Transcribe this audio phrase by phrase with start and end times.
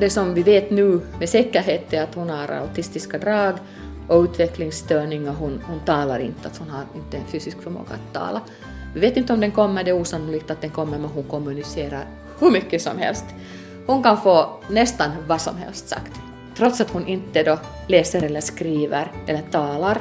[0.00, 3.54] Det som vi vet nu med säkerhet är att hon har autistiska drag
[4.08, 5.32] och utvecklingsstörningar.
[5.32, 8.40] Hon, hon talar inte, att hon har inte en fysisk förmåga att tala.
[8.94, 12.04] Vi vet inte om den kommer, det är osannolikt att den kommer, men hon kommunicerar
[12.38, 13.24] hur mycket som helst.
[13.86, 16.12] Hon kan få nästan vad som helst sagt.
[16.56, 19.98] Trots att hon inte då läser eller skriver eller talar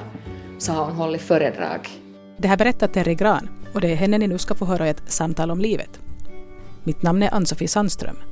[0.58, 1.90] så har hon hållit föredrag.
[2.38, 4.90] Det här berättar Terry Gran och det är henne ni nu ska få höra i
[4.90, 6.00] ett samtal om livet.
[6.84, 8.31] Mitt namn är Ann-Sofie Sandström.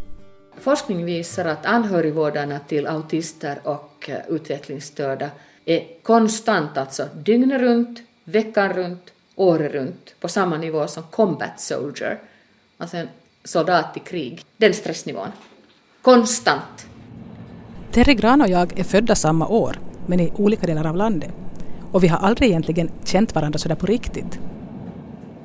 [0.57, 5.29] Forskning visar att anhörigvårdarna till autister och eh, utvecklingsstörda
[5.65, 12.19] är konstant, alltså dygnet runt, veckan runt, året runt, på samma nivå som combat soldier,
[12.77, 13.07] alltså en
[13.43, 14.45] soldat i krig.
[14.57, 15.27] Den stressnivån.
[16.01, 16.87] Konstant.
[17.91, 21.31] Terry Gran och jag är födda samma år, men i olika delar av landet.
[21.91, 24.39] Och vi har aldrig egentligen känt varandra sådär på riktigt.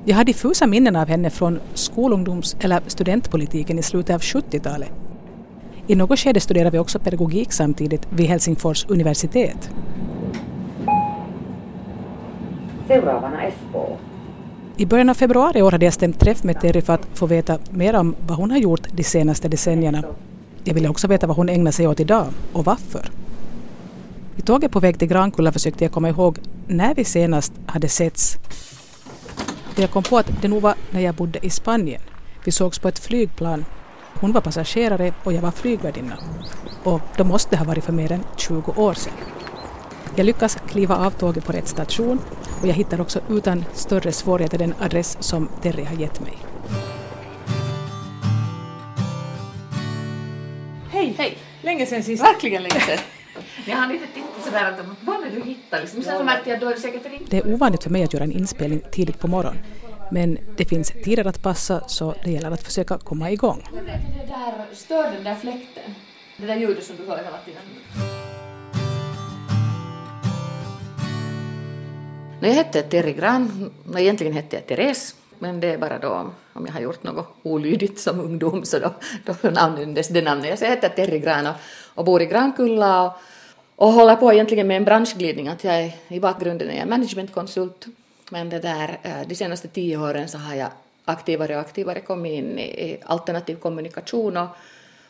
[0.07, 4.91] Jag har diffusa minnen av henne från skolungdoms eller studentpolitiken i slutet av 70-talet.
[5.87, 9.71] I något skede studerade vi också pedagogik samtidigt vid Helsingfors universitet.
[12.89, 13.97] Seuraavana Espoo.
[14.77, 17.27] I början av februari i år hade jag stämt träff med Terry för att få
[17.27, 20.03] veta mer om vad hon har gjort de senaste decennierna.
[20.65, 23.11] Jag ville också veta vad hon ägnar sig åt idag och varför.
[24.37, 28.39] I tåget på väg till Grankulla försökte jag komma ihåg när vi senast hade setts.
[29.77, 32.01] Jag kom på att det nog var när jag bodde i Spanien.
[32.45, 33.65] Vi sågs på ett flygplan.
[34.21, 36.19] Hon var passagerare och jag var flygvärdinna.
[36.83, 39.13] Och då måste det ha varit för mer än 20 år sedan.
[40.17, 42.21] Jag lyckas kliva av tåget på rätt station
[42.63, 46.35] och jag hittar också utan större svårigheter den adress som Terry har gett mig.
[50.91, 51.15] Hej!
[51.19, 51.39] Hej!
[51.63, 52.23] Länge sedan sist.
[52.23, 52.99] Verkligen länge sedan.
[53.67, 54.24] Jag lite tittat
[54.55, 56.03] sådär att vad är det du hittar liksom.
[56.03, 57.31] Sen så märkte jag då är det säkert ringt.
[57.31, 59.63] Det är ovanligt för mig att göra en inspelning tidigt på morgonen.
[60.11, 63.69] Men det finns tider att passa så det gäller att försöka komma igång.
[63.73, 65.95] Det där, stör den där fläkten.
[66.37, 67.63] Det där ljudet som du hör hela tiden.
[72.41, 76.73] Jag hette Terry Gran, egentligen hette jag Therese, men det är bara då om jag
[76.73, 78.95] har gjort något olydigt som ungdom så då,
[79.25, 80.59] då användes det namnet.
[80.59, 81.55] Så jag heter Terry Gran och,
[81.95, 83.13] och bor i Grankulla och,
[83.77, 87.87] och håller på egentligen med en branschglidning, att jag är, i bakgrunden är jag managementkonsult,
[88.31, 90.69] men det där, eh, de senaste tio åren så har jag
[91.05, 94.49] aktivare och aktivare kommit in i alternativ kommunikation och,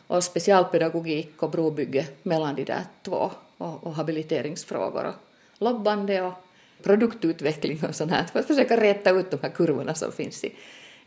[0.07, 5.13] och specialpedagogik och brobygge mellan de där två och, och habiliteringsfrågor och
[5.61, 6.33] lobbande och
[6.83, 10.53] produktutveckling och sånt här för att försöka rätta ut de här kurvorna som finns i,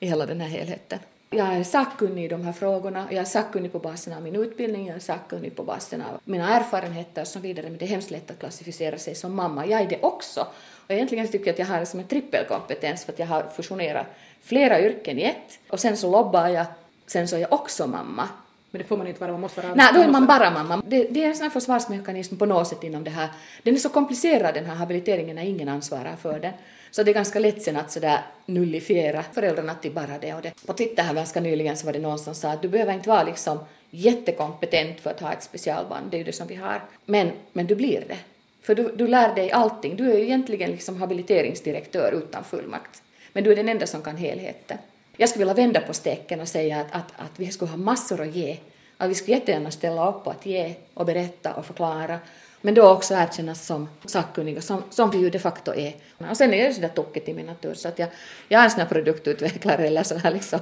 [0.01, 0.99] i hela den här helheten.
[1.31, 4.87] Jag är sakkunnig i de här frågorna, jag är sakkunnig på basen av min utbildning,
[4.87, 8.11] jag är sakkunnig på basen av mina erfarenheter och så vidare, men det är hemskt
[8.11, 9.67] lätt att klassificera sig som mamma.
[9.67, 10.47] Jag är det också.
[10.87, 14.07] Och egentligen tycker jag att jag har som en trippelkompetens för att jag har fusionerat
[14.43, 16.67] flera yrken i ett och sen så lobbar jag,
[17.07, 18.29] sen så är jag också mamma.
[18.71, 19.75] Men det får man inte vara, man måste vara...
[19.75, 20.83] Nej, då är man bara mamma.
[20.87, 23.29] Det, det är en sån här försvarsmekanism på något sätt inom det här.
[23.63, 26.53] Den är så komplicerad den här habiliteringen när ingen ansvarar för den.
[26.91, 30.67] Så det är ganska lätt sen att sådär nullifiera föräldrarna till bara det och det.
[30.67, 33.09] På Twitter här ganska nyligen så var det någon som sa att du behöver inte
[33.09, 33.59] vara liksom
[33.91, 36.83] jättekompetent för att ha ett specialband, det är ju det som vi har.
[37.05, 38.19] Men, men du blir det.
[38.63, 39.97] För du, du lär dig allting.
[39.97, 43.03] Du är ju egentligen liksom habiliteringsdirektör utan fullmakt.
[43.33, 44.79] Men du är den enda som kan helheten.
[45.17, 48.21] Jag skulle vilja vända på steken och säga att, att, att vi skulle ha massor
[48.21, 48.57] att ge.
[48.97, 52.19] Att vi skulle jättegärna ställa upp på att ge och berätta och förklara.
[52.61, 55.95] Men då också erkännas som sakkunniga, som, som vi ju de facto är.
[56.31, 58.09] Och sen är jag sådär tokigt i min natur så att jag,
[58.49, 60.59] jag är en sån här produktutvecklare eller sån här liksom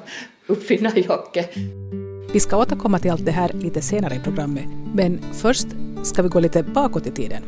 [0.47, 1.49] uppfinnarjocke.
[2.33, 4.65] Vi ska återkomma till allt det här lite senare i programmet.
[4.95, 5.67] Men först
[6.03, 7.43] ska vi gå lite bakåt i tiden.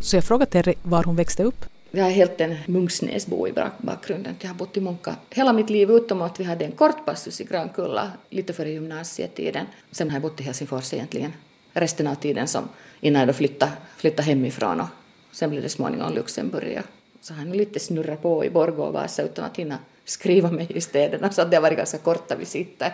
[0.00, 1.64] Så jag frågade Terry var hon växte upp.
[1.90, 4.34] Jag är helt en Munksnäsbo i bakgrunden.
[4.40, 7.40] Jag har bott i Munka hela mitt liv utom att vi hade en kort passus
[7.40, 9.66] i Grankulla lite före gymnasietiden.
[9.90, 11.32] Sen har jag bott i Helsingfors egentligen
[11.72, 12.68] resten av tiden som
[13.00, 14.86] innan jag flyttade, flyttade hemifrån och
[15.32, 16.80] sen blev det småningom Luxemburg.
[17.20, 20.66] Så har jag lite snurrat på i Borgå och Vasa utan att hinna skriva mig
[20.70, 22.92] i städerna så det har varit ganska korta visiter.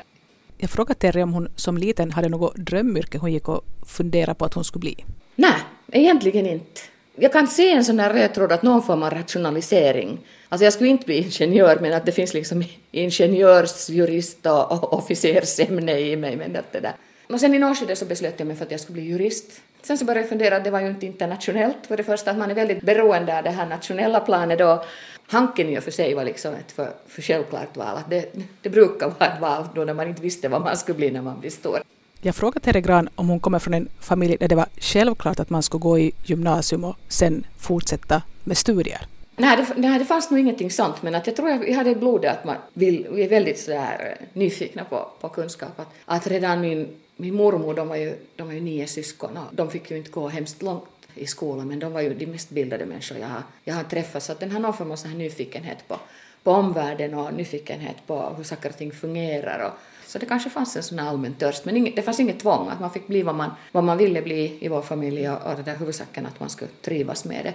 [0.58, 4.44] Jag frågade Terry om hon som liten hade något drömyrke hon gick och funderade på
[4.44, 5.04] att hon skulle bli.
[5.34, 5.60] Nej,
[5.92, 6.80] egentligen inte
[7.16, 10.18] jag kan se en sån här röd tråd att någon form av rationalisering.
[10.48, 15.98] Alltså jag skulle inte bli ingenjör men att det finns liksom ingenjörs, jurist och, officersämne
[16.00, 16.36] i mig.
[16.36, 16.94] Men att det där.
[17.28, 19.60] Och sen i något skede så beslöt jag mig för att jag skulle bli jurist.
[19.82, 22.38] Sen så började jag fundera att det var ju inte internationellt för det första att
[22.38, 24.84] man är väldigt beroende av det här nationella planet då.
[25.26, 27.98] Hanken i och för sig var liksom ett för, för självklart val.
[28.10, 31.10] Det, det brukar vara ett val då när man inte visste vad man skulle bli
[31.10, 31.78] när man blir stor.
[32.20, 35.50] Jag frågade Tere Gran om hon kommer från en familj där det var självklart att
[35.50, 39.06] man skulle gå i gymnasium och sen fortsätta med studier.
[39.36, 41.90] Nej det, nej, det fanns nog ingenting sånt, men att jag tror jag, jag hade
[41.90, 45.80] i blodet att man vill, vi är väldigt sådär eh, nyfikna på, på kunskap.
[45.80, 49.54] Att, att redan min, min mormor, de var, ju, de var ju nio syskon och
[49.54, 50.84] de fick ju inte gå hemskt långt
[51.14, 54.22] i skolan, men de var ju de mest bildade människor jag har, jag har träffat.
[54.22, 55.98] Så att den har någon form av så här nyfikenhet på,
[56.42, 59.66] på omvärlden och nyfikenhet på hur saker och ting fungerar.
[59.66, 59.72] Och,
[60.06, 62.80] så det kanske fanns en sån allmän törst, men inget, det fanns inget tvång, att
[62.80, 65.62] man fick bli vad man, vad man ville bli i vår familj och, och det
[65.62, 67.54] där huvudsaken att man skulle trivas med det.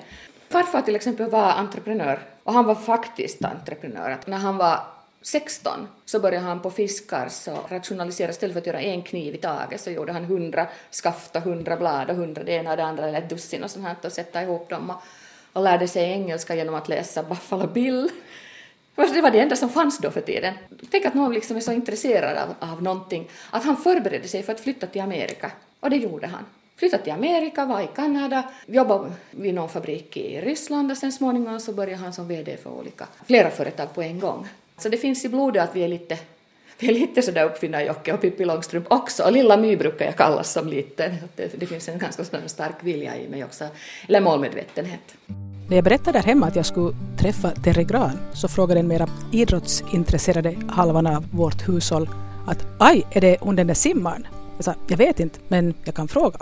[0.50, 4.12] Farfar till exempel var entreprenör och han var faktiskt entreprenör.
[4.12, 4.80] Att när han var
[5.22, 8.30] 16 så började han på Fiskars och rationalisera.
[8.30, 11.78] Istället för att göra en kniv i taget så gjorde han hundra skaft och hundra
[11.78, 14.12] blad och hundra det ena och det andra eller ett dussin och sånt här och
[14.12, 14.96] sätta ihop dem och,
[15.54, 18.10] och lärde sig engelska genom att läsa Buffalo Bill.
[18.96, 20.54] Det var det enda som fanns då för tiden.
[20.92, 24.54] Tänk att någon liksom är så intresserad av, av någonting att han förberedde sig för
[24.54, 26.46] att flytta till Amerika och det gjorde han
[26.80, 31.60] flyttade till Amerika, var i Kanada, jobbade vid någon fabrik i Ryssland och sen småningom
[31.60, 34.48] så började han som VD för olika, flera företag på en gång.
[34.80, 36.18] Så det finns i blodet att vi är lite
[36.82, 40.52] vi är lite sådär uppfinnar-Jocke och Pippi Långstrump också, och Lilla My brukar jag kallas
[40.52, 41.12] som liten.
[41.36, 43.66] Det, det finns en ganska stark vilja i mig också,
[44.08, 45.00] eller målmedvetenhet.
[45.70, 49.10] När jag berättade där hemma att jag skulle träffa Terry Gran så frågade den mera
[49.32, 52.10] idrottsintresserade halvan av vårt hushåll
[52.48, 54.28] att aj, är det hon den där simmaren?
[54.56, 56.40] Jag sa, jag vet inte, men jag kan fråga.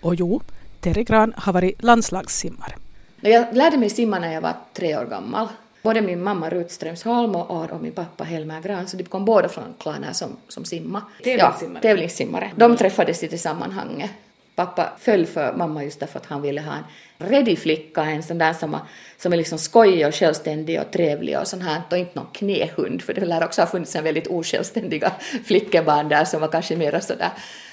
[0.00, 0.40] Och jo,
[0.80, 2.72] Terry Gran har varit landslagssimmare.
[3.20, 5.48] Jag lärde mig simma när jag var tre år gammal.
[5.82, 9.48] Både min mamma Rut Strömsholm och, och min pappa Helmer Gran, så de kom båda
[9.48, 11.02] från klaner som, som simma.
[11.24, 11.74] Tävlingssimmare?
[11.74, 12.50] Ja, tävlingssimmare.
[12.56, 14.10] De träffades i det sammanhanget.
[14.54, 18.38] Pappa föll för mamma just därför att han ville ha en ready flicka, en sån
[18.38, 18.76] där som,
[19.18, 23.02] som är liksom skojig och självständig och trevlig och sånt här, och inte någon knähund,
[23.02, 25.12] för det lär också ha funnits en väldigt osjälvständiga
[25.44, 27.30] flickebarn där som var kanske mera sådär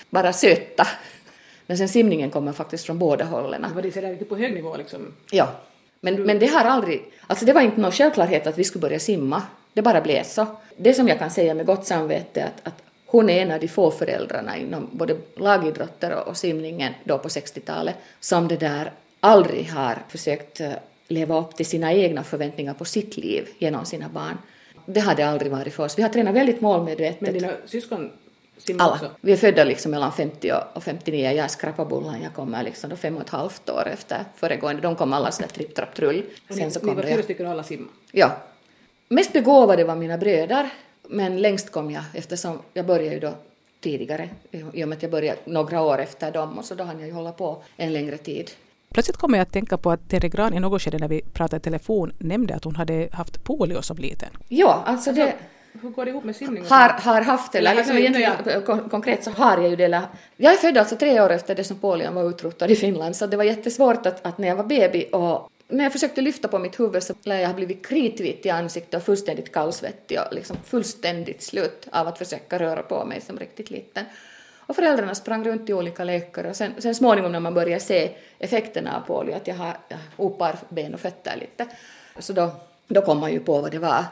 [0.10, 0.88] bara söta
[1.68, 3.66] men sen simningen kommer faktiskt från båda hållen.
[3.76, 5.14] Var det sådär på hög nivå liksom?
[5.32, 5.50] Ja.
[6.02, 6.26] Men, du...
[6.26, 9.42] men det har aldrig, alltså det var inte någon självklarhet att vi skulle börja simma.
[9.74, 10.46] Det bara blev så.
[10.78, 13.60] Det som jag kan säga med gott samvete är att, att hon är en av
[13.60, 18.92] de få föräldrarna inom både lagidrotter och, och simningen då på 60-talet som det där
[19.20, 20.72] aldrig har försökt eh,
[21.08, 24.38] leva upp till sina egna förväntningar på sitt liv genom sina barn.
[24.86, 25.98] Det hade aldrig varit för oss.
[25.98, 27.22] Vi har tränat väldigt målmedvetet.
[27.22, 28.12] Men dina syskon
[28.80, 28.94] alla.
[28.94, 29.10] Också.
[29.22, 31.32] Vi är födda liksom mellan 50 och 59.
[31.32, 32.22] Jag är skrapabullan.
[32.22, 34.82] Jag kommer liksom då fem och ett halvt år efter föregående.
[34.82, 36.24] De kom alla sådär tripp, trapp, trull.
[36.50, 37.88] Sen så kom ni var fyra stycken och alla simma?
[38.12, 38.32] Ja.
[39.10, 40.70] Mest begåvade var mina bröder,
[41.10, 43.34] men längst kom jag eftersom jag började ju då
[43.80, 44.30] tidigare
[44.74, 47.08] i och med att jag började några år efter dem och så då hann jag
[47.08, 48.52] ju hålla på en längre tid.
[48.90, 51.58] Plötsligt kommer jag att tänka på att Terry Gran i något skede när vi pratade
[51.58, 54.30] i telefon nämnde att hon hade haft polio som liten.
[54.48, 55.24] Ja, alltså det...
[55.24, 55.38] Alltså,
[55.82, 56.66] hur går det ihop med simning?
[56.70, 60.02] Har, har haft eller, eller liksom egentligen kon konkret så har jag ju det.
[60.38, 63.28] Jag är född alltså tre år efter det som polion var utrotad i Finland så
[63.28, 66.60] det var jättesvårt att, att när jag var baby och när jag försökte lyfta på
[66.60, 70.58] mitt huvud så lär jag ha blivit kritvit i ansiktet och fullständigt kallsvettig och liksom
[70.66, 74.06] fullständigt slut av att försöka röra på mig som riktigt liten.
[74.68, 78.12] Och föräldrarna sprang runt till olika läkare och sen, sen småningom när man börjar se
[78.40, 79.78] effekterna av polio, att jag har
[80.18, 81.68] opar ben och fötter lite,
[82.20, 82.52] så då,
[82.88, 84.06] då kom man ju på vad det var.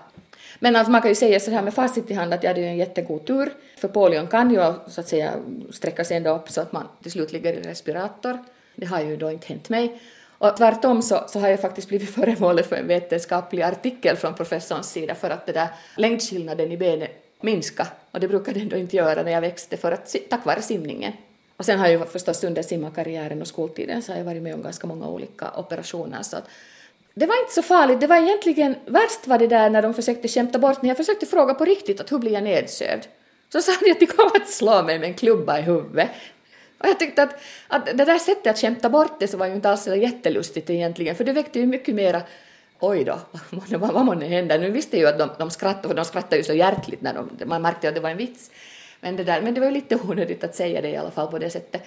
[0.60, 2.62] Men alltså man kan ju säga så här med facit i hand att jag hade
[2.62, 5.34] ju en jättegod tur, för polion kan ju så att säga
[5.72, 8.38] sträcka sig ända upp så att man till slut ligger i respirator.
[8.76, 10.02] Det har ju då inte hänt mig.
[10.38, 14.92] Och tvärtom så, så har jag faktiskt blivit föremål för en vetenskaplig artikel från professorns
[14.92, 15.68] sida för att det där
[15.98, 17.12] längdskillnaden i benet
[17.42, 21.14] minska och det brukade ändå inte göra när jag växte för att, tack vare simningen.
[21.58, 24.54] Och sen har jag ju förstås under simmarkarriären och skoltiden så har jag varit med
[24.54, 26.44] om ganska många olika operationer så att
[27.16, 30.28] det var inte så farligt, det var egentligen värst var det där när de försökte
[30.28, 33.08] kämpa bort när Jag försökte fråga på riktigt att hur blir jag nedsövd?
[33.54, 36.10] Så sa de att de kommer att slå mig med en klubba i huvudet.
[36.78, 37.36] Och jag tyckte att,
[37.68, 40.70] att det där sättet att kämpa bort det så var ju inte alls så jättelustigt
[40.70, 42.22] egentligen, för det väckte ju mycket mera
[42.80, 43.20] oj då,
[43.50, 44.60] vad, vad månne händer?
[44.60, 47.14] Nu visste jag ju att de, de skrattade, för de skrattade ju så hjärtligt när
[47.14, 48.52] de, man märkte att det var en vits.
[49.02, 51.28] Men det, där, men det var ju lite onödigt att säga det i alla fall
[51.32, 51.84] på det sättet.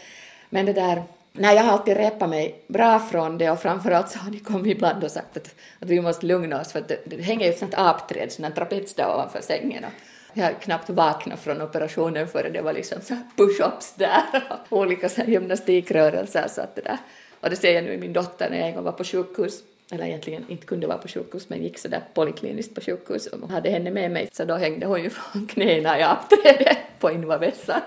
[0.51, 4.19] Men det där, Nej, jag har alltid repat mig bra från det och framförallt så
[4.19, 6.99] har de kommit ibland och sagt att, att vi måste lugna oss för att det,
[7.05, 9.93] det hänger ju ett sånt apträd, sån trapets där ovanför sängen och
[10.33, 15.09] jag har knappt vaknat från operationen före det var liksom så push-ups där och olika
[15.09, 16.99] så gymnastikrörelser så att det där.
[17.41, 19.63] Och det ser jag nu i min dotter när jag en gång var på sjukhus
[19.91, 23.71] eller egentligen inte kunde vara på sjukhus men gick sådär polikliniskt på sjukhus och hade
[23.71, 27.81] henne med mig så då hängde hon ju från knäna i apträdet på invavässan.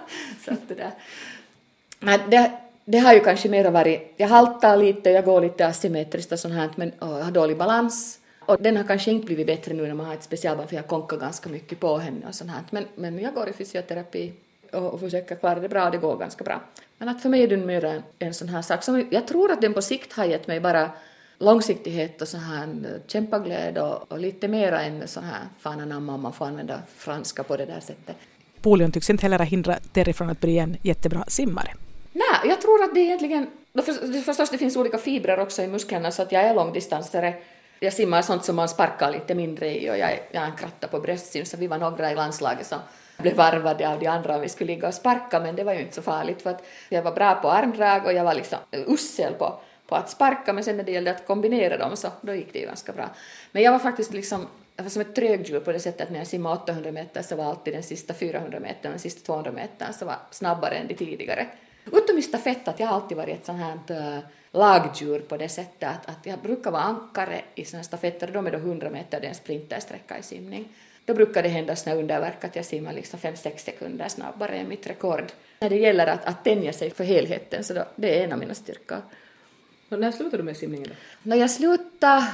[0.45, 0.91] Så att det där.
[1.99, 2.51] Men det,
[2.85, 6.53] det har ju kanske mer varit, jag haltar lite, jag går lite asymmetriskt och sånt
[6.53, 8.17] här, men och jag har dålig balans.
[8.45, 10.87] Och den har kanske inte blivit bättre nu när man har ett specialbarn, för jag
[10.87, 12.61] konkar ganska mycket på henne och sånt här.
[12.69, 14.33] Men, men jag går i fysioterapi
[14.71, 16.61] och, och försöker klara det bra, det går ganska bra.
[16.97, 19.51] Men att för mig är den mer en, en sån här sak som jag tror
[19.51, 20.91] att den på sikt har gett mig bara
[21.39, 26.13] långsiktighet och sån här mm, kämpaglöd och, och lite mera än sån här fan anamma
[26.13, 28.15] om man får använda franska på det där sättet.
[28.61, 31.73] Polion tycks inte heller ha hindrat Terry från att bli en jättebra simmare.
[32.11, 33.47] Nej, jag tror att det egentligen...
[34.25, 37.33] Förstås, det finns olika fibrer också i musklerna så att jag är långdistansare.
[37.79, 40.55] Jag simmar sånt som man sparkar lite mindre i och jag är, jag är en
[40.55, 42.79] kratta på bröstsim så vi var några i landslaget som
[43.17, 45.79] blev varvade av de andra om vi skulle ligga och sparka men det var ju
[45.79, 49.33] inte så farligt för att jag var bra på armdrag och jag var liksom usel
[49.33, 52.53] på, på att sparka men sen när det gällde att kombinera dem så då gick
[52.53, 53.09] det ju ganska bra.
[53.51, 56.17] Men jag var faktiskt liksom jag var som ett trögdjur på det sättet att när
[56.17, 59.93] jag simmade 800 meter så var alltid den sista 400 metern, den sista 200 metern
[59.93, 61.47] så var snabbare än de tidigare.
[61.85, 64.19] Utom i stafett att jag har alltid varit ett sånt här uh,
[64.51, 68.51] lagdjur på det sättet att, att jag brukar vara ankare i såna stafetter, de är
[68.51, 70.67] då 100 meter, det är en sprintersträcka i simning.
[71.05, 74.87] Då brukar det hända såna underverk att jag simmar liksom 5-6 sekunder snabbare än mitt
[74.87, 75.25] rekord.
[75.59, 78.39] När det gäller att, att tänja sig för helheten så då, det är en av
[78.39, 79.01] mina styrkor.
[79.89, 80.95] Och när slutade du med simningen då?
[81.29, 82.27] När jag slutade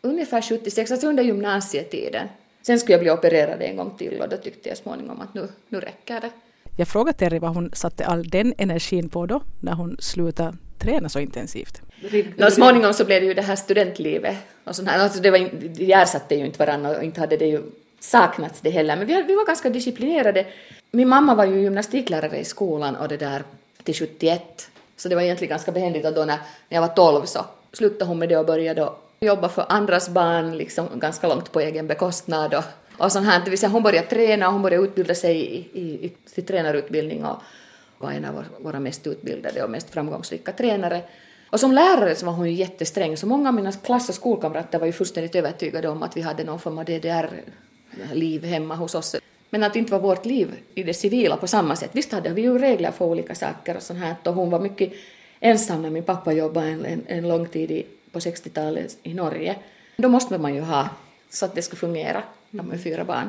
[0.00, 2.28] ungefär 76, alltså under gymnasietiden.
[2.62, 5.48] Sen skulle jag bli opererad en gång till och då tyckte jag småningom att nu,
[5.68, 6.30] nu räcker det.
[6.76, 11.08] Jag frågade Terry vad hon satte all den energin på då, när hon slutade träna
[11.08, 11.82] så intensivt.
[12.36, 14.98] Nå, småningom så blev det ju det här studentlivet och sånt här.
[14.98, 17.62] Alltså det, var, vi ersatte ju inte varandra och inte hade det ju
[18.00, 18.96] saknats det heller.
[18.96, 20.46] Men vi, vi var ganska disciplinerade.
[20.90, 23.42] Min mamma var ju gymnastiklärare i skolan och det där
[23.82, 24.70] till 71.
[24.96, 28.04] Så det var egentligen ganska behändigt att då när, när jag var 12 så slutade
[28.04, 31.86] hon med det och började då jobba för andras barn liksom ganska långt på egen
[31.86, 32.64] bekostnad och,
[32.98, 33.44] och sånt här.
[33.44, 36.44] Det vill säga hon började träna och hon började utbilda sig i, i, i sin
[36.44, 37.42] tränarutbildning och
[37.98, 41.02] var en av våra mest utbildade och mest framgångsrika tränare.
[41.50, 44.78] Och som lärare så var hon ju jättesträng, så många av mina klass och skolkamrater
[44.78, 49.16] var ju fullständigt övertygade om att vi hade någon form av DDR-liv hemma hos oss.
[49.50, 51.90] Men att det inte var vårt liv i det civila på samma sätt.
[51.92, 54.92] Visst hade vi ju regler för olika saker och sånt här och hon var mycket
[55.40, 59.56] ensam när min pappa jobbade en, en, en lång tid i, på 60-talet i Norge.
[59.96, 60.88] Då måste man ju ha,
[61.30, 63.28] så att det ska fungera, med fyra barn.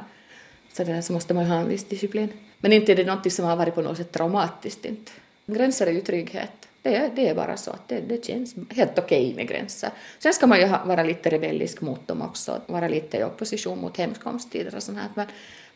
[0.74, 2.30] Så, där, så måste man ju ha en viss disciplin.
[2.60, 4.86] Men inte är det något som har varit på något sätt traumatiskt.
[4.86, 5.12] Inte.
[5.46, 6.52] Gränser är ju trygghet.
[6.82, 9.90] Det är, det är bara så att det, det känns helt okej okay med gränser.
[10.20, 13.80] Sen ska man ju ha, vara lite rebellisk mot dem också, vara lite i opposition
[13.80, 15.28] mot hemkomsttider och sånt här, men,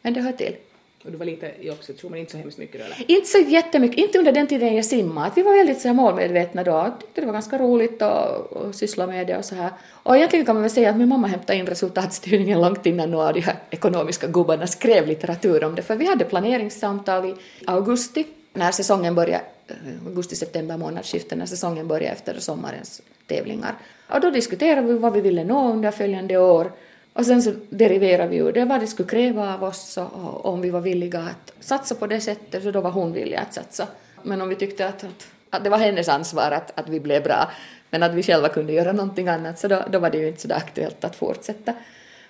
[0.02, 0.56] men det hör till.
[1.04, 3.12] Och du var lite i opposition, men inte så hemskt mycket då eller?
[3.12, 5.32] Inte så jättemycket, inte under den tiden jag simmade.
[5.36, 8.76] Vi var väldigt så här målmedvetna då, jag tyckte det var ganska roligt att, att
[8.76, 9.72] syssla med det och så här.
[9.90, 13.28] Och egentligen kan man väl säga att min mamma hämtade in resultatstyrningen långt innan några
[13.28, 18.26] av de här ekonomiska gubbarna skrev litteratur om det, för vi hade planeringssamtal i augusti
[18.54, 23.76] när säsongen började, eh, augusti-september månadsskiftet, när säsongen började efter sommarens tävlingar.
[24.10, 26.72] Och då diskuterade vi vad vi ville nå under följande år
[27.14, 30.62] och sen så deriverade vi ju det vad det skulle kräva av oss och, om
[30.62, 33.88] vi var villiga att satsa på det sättet, så då var hon villig att satsa.
[34.24, 37.24] Men om vi tyckte att, att, att det var hennes ansvar att, att vi blev
[37.24, 37.52] bra,
[37.90, 40.42] men att vi själva kunde göra någonting annat, så då, då var det ju inte
[40.42, 41.74] så aktuellt att fortsätta,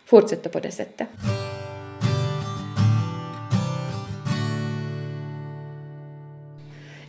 [0.06, 1.08] fortsätta på det sättet.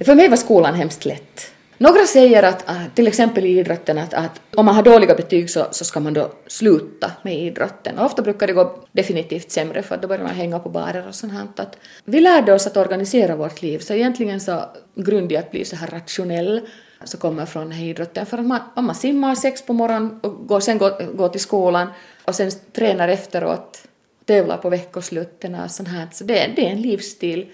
[0.01, 1.52] För mig var skolan hemskt lätt.
[1.83, 5.67] Några säger att, till exempel i idrotten, att, att om man har dåliga betyg så,
[5.71, 7.99] så ska man då sluta med idrotten.
[7.99, 11.15] Och ofta brukar det gå definitivt sämre för då börjar man hänga på barer och
[11.15, 11.47] sånt här.
[11.57, 15.65] Att vi lärde oss att organisera vårt liv, så egentligen så grund i att bli
[15.65, 16.61] så här rationell
[17.05, 18.27] så kommer från den här idrotten.
[18.27, 21.41] För att man, om man simmar sex på morgonen och går, sen går, går till
[21.41, 21.89] skolan
[22.25, 23.83] och sen tränar efteråt,
[24.25, 27.49] tävlar på veckosluten och sånt här, så det, det är en livsstil.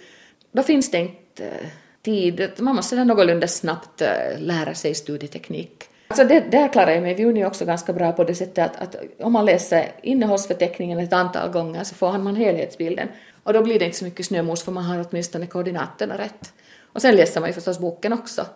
[0.52, 1.68] Då finns det inte eh,
[2.08, 2.50] tid.
[2.58, 5.84] Man måste någorlunda snabbt eh, lära sig studieteknik.
[6.08, 8.82] Alltså det, där klarar jag mig vid Uni också ganska bra på det sättet att,
[8.82, 13.08] att om man läser innehållsförteckningen ett antal gånger så får man helhetsbilden.
[13.42, 16.52] Och då blir det inte så mycket snömos för man har åtminstone koordinaterna rätt.
[16.92, 18.46] Och sen läser man ju förstås boken också.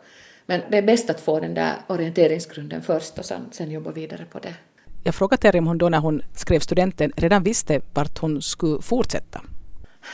[0.46, 4.24] Men det är bäst att få den där orienteringsgrunden först och sen, sen jobba vidare
[4.32, 4.54] på det.
[5.04, 8.82] Jag frågade Terje om hon då när hon skrev studenten redan visste vart hon skulle
[8.82, 9.40] fortsätta.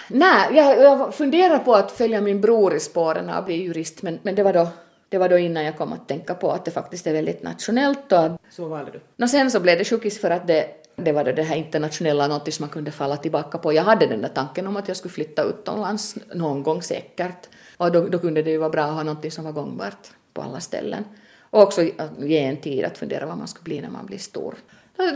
[0.09, 4.18] Nej, jag, jag funderar på att följa min bror i spåren och bli jurist, men,
[4.23, 4.68] men det, var då,
[5.09, 8.12] det var då innan jag kom att tänka på att det faktiskt är väldigt nationellt.
[8.12, 9.25] Och, så vad valde du?
[9.25, 10.66] Och sen så blev det sjukis för att det,
[10.97, 13.73] det var då det här internationella, något som man kunde falla tillbaka på.
[13.73, 17.49] Jag hade den där tanken om att jag skulle flytta utomlands någon gång säkert.
[17.76, 20.42] Och då, då kunde det ju vara bra att ha något som var gångbart på
[20.42, 21.04] alla ställen.
[21.50, 21.82] Och också
[22.18, 24.54] ge en tid att fundera vad man skulle bli när man blir stor.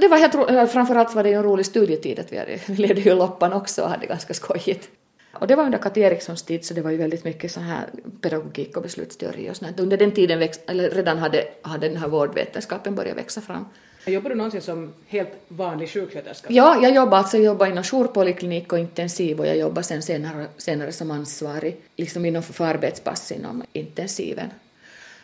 [0.00, 3.14] Det var helt, framförallt var det en rolig studietid att vi, hade, vi ledde ju
[3.14, 4.88] loppan också och hade ganska skojigt.
[5.32, 7.86] Och det var under Kati Erikssons tid så det var ju väldigt mycket så här
[8.20, 9.80] pedagogik och beslutsteori och sånt.
[9.80, 13.64] Under den tiden växt, eller redan hade, hade den här vårdvetenskapen börjat växa fram.
[14.06, 16.48] Jobbar du någonsin som helt vanlig sjuksköterska?
[16.52, 20.46] Ja, jag jobbar alltså jag jobbar inom jourpoliklinik och intensiv och jag jobbar sen senare,
[20.56, 24.50] senare som ansvarig liksom inom för arbetspass inom intensiven.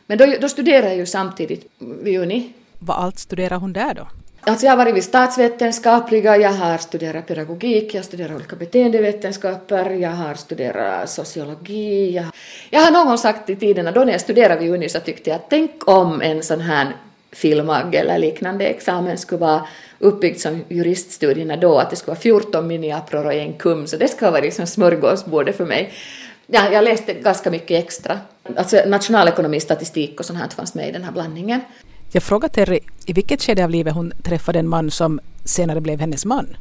[0.09, 4.09] Men då, då studerar jag ju samtidigt vid Uni vad allt studerar hon där då?
[4.41, 9.91] Alltså jag har varit vid statsvetenskapliga, jag har studerat pedagogik, jag har studerat olika beteendevetenskaper,
[9.91, 12.15] jag har studerat sociologi.
[12.15, 12.27] Jag,
[12.71, 15.31] jag har någon gång sagt i tiderna, då när jag studerade vid Uni så tyckte
[15.31, 16.97] jag att tänk om en sån här
[17.33, 19.67] filmag eller liknande examen skulle vara
[19.99, 24.09] uppbyggd som juriststudierna då, att det skulle vara 14 miniapror och en kum, så det
[24.09, 25.93] skulle vara liksom smörgåsbordet för mig.
[26.51, 28.21] Ja, jag läste ganska mycket extra.
[28.57, 31.61] Alltså nationalekonomi, statistik och sånt här fanns med i den här blandningen.
[32.13, 36.01] Jag frågade Terry i vilket skede av livet hon träffade en man som senare blev
[36.01, 36.57] hennes man.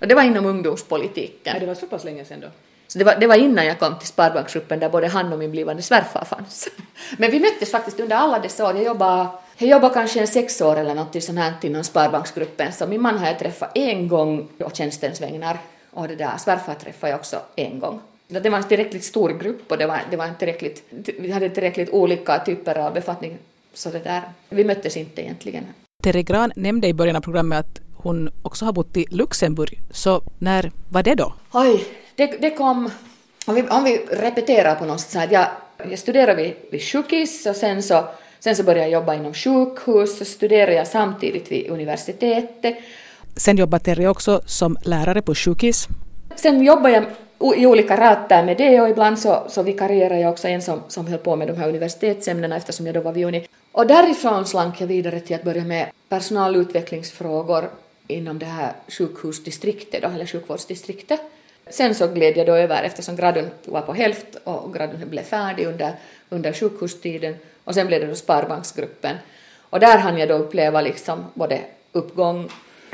[0.00, 1.52] Och det var inom ungdomspolitiken.
[1.54, 2.46] Ja, det var så pass länge sedan då?
[2.88, 5.50] Så det var, det var innan jag kom till Sparbanksgruppen där både han och min
[5.50, 6.68] blivande svärfar fanns.
[7.18, 8.74] Men vi möttes faktiskt under alla dessa år.
[8.74, 12.72] Jag jobbade, jag jobbade kanske en sex år eller något sånt här inom Sparbanksgruppen.
[12.72, 15.58] Så min man har jag träffat en gång å tjänstens vägnar
[15.90, 18.00] och det där svärfar träffade jag också en gång.
[18.28, 20.82] Det var en tillräckligt stor grupp och det var, det var en tillräckligt,
[21.18, 23.38] vi hade tillräckligt olika typer av befattning
[23.74, 25.64] så det där, vi möttes inte egentligen.
[26.02, 30.22] Terry Gran nämnde i början av programmet att hon också har bott i Luxemburg, så
[30.38, 31.34] när var det då?
[31.52, 32.90] Oj, det, det kom,
[33.46, 35.46] om vi, om vi repeterar på något sätt, jag,
[35.90, 38.04] jag studerade vid, vid sjukis och sen så,
[38.40, 42.76] sen så började jag jobba inom sjukhus och studerade jag samtidigt vid universitetet.
[43.36, 45.88] Sen jobbade Terry också som lärare på sjukis.
[46.36, 47.04] Sen jobbade jag
[47.40, 51.06] i olika rater med det och ibland så, så vikarierade jag också en som, som
[51.06, 53.46] höll på med de här universitetsämnena eftersom jag då var vid uni.
[53.72, 57.70] Och därifrån slank jag vidare till att börja med personalutvecklingsfrågor
[58.06, 61.20] inom det här sjukhusdistriktet då, eller sjukvårdsdistriktet.
[61.70, 65.66] Sen så gled jag då över eftersom graden var på hälft och graden blev färdig
[65.66, 65.92] under,
[66.28, 69.16] under sjukhustiden och sen blev det då Sparbanksgruppen.
[69.70, 71.60] Och där hann jag då uppleva liksom både
[71.92, 72.48] uppgång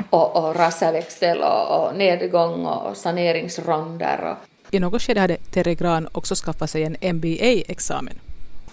[0.09, 4.19] och, och rasaväxel och, och nedgång och saneringsronder.
[4.31, 4.73] Och.
[4.75, 8.13] I något skede hade Terry Gran också skaffat sig en MBA-examen.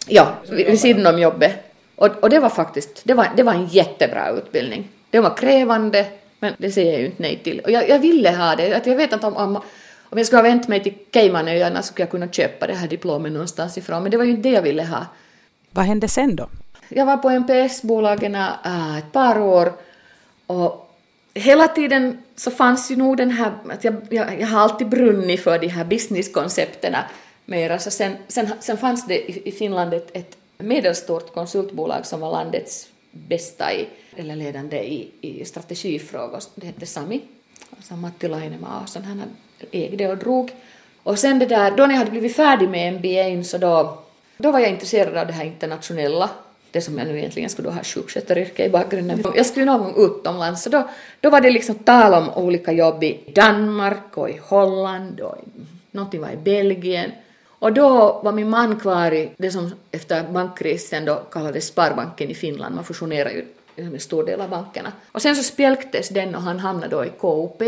[0.06, 1.52] Ja, vid sidan om jobbet.
[1.96, 4.88] Och, och det var faktiskt det var, det var en jättebra utbildning.
[5.10, 6.06] Det var krävande,
[6.38, 7.60] men det säger jag ju inte nej till.
[7.60, 8.74] Och jag, jag ville ha det.
[8.74, 9.56] Att jag vet inte om, om,
[10.02, 12.88] om jag skulle ha vänt mig till Caymanöarna så skulle jag kunna köpa det här
[12.88, 15.06] diplomet någonstans ifrån, men det var ju inte det jag ville ha.
[15.70, 16.48] Vad hände sen då?
[16.88, 19.72] Jag var på NPS-bolagen äh, ett par år
[20.46, 20.91] och
[21.34, 25.40] hela tiden så fanns ju nog den här, att jag, jag, jag har alltid brunnit
[25.40, 27.04] för de här businesskoncepterna
[27.44, 32.20] mera, så sen, sen, sen fanns det i, i Finland ett, ett medelstort konsultbolag som
[32.20, 37.20] var landets bästa i, eller ledande i, i strategifrågor, det hette Sami,
[37.76, 39.22] alltså Matti Lainemaa och sån han
[39.70, 40.50] ägde och drog.
[41.02, 44.02] Och sen det där, då när jag hade blivit färdig med MBA så då,
[44.36, 46.30] då var jag intresserad av det här internationella
[46.72, 49.24] det som jag nu egentligen skulle ha sjuksköterska i bakgrunden.
[49.36, 50.88] Jag skulle någon gång utomlands så då,
[51.20, 55.36] då var det liksom tal om olika jobb i Danmark och i Holland och
[55.90, 57.10] någonting var i Belgien.
[57.46, 62.34] Och då var min man kvar i det som efter bankkrisen då kallades Sparbanken i
[62.34, 63.44] Finland, man fusionerade ju
[63.76, 64.92] en stor del av bankerna.
[65.12, 67.62] Och sen så spjälktes den och han hamnade då i KOP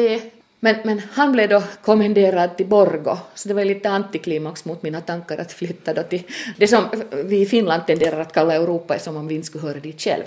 [0.64, 5.00] men, men han blev då kommenderad till Borgo, så det var lite antiklimax mot mina
[5.00, 6.22] tankar att flytta då till
[6.56, 6.84] det som
[7.24, 10.22] vi i Finland tenderar att kalla Europa som om vi inte skulle höra dit själv.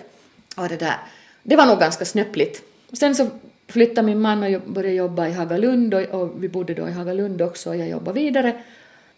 [0.58, 0.96] Och det, där,
[1.44, 2.62] det var nog ganska snöpligt.
[2.94, 3.28] Sen så
[3.68, 7.42] flyttade min man och började jobba i Hagalund och, och vi bodde då i Hagalund
[7.42, 8.56] också och jag jobbade vidare.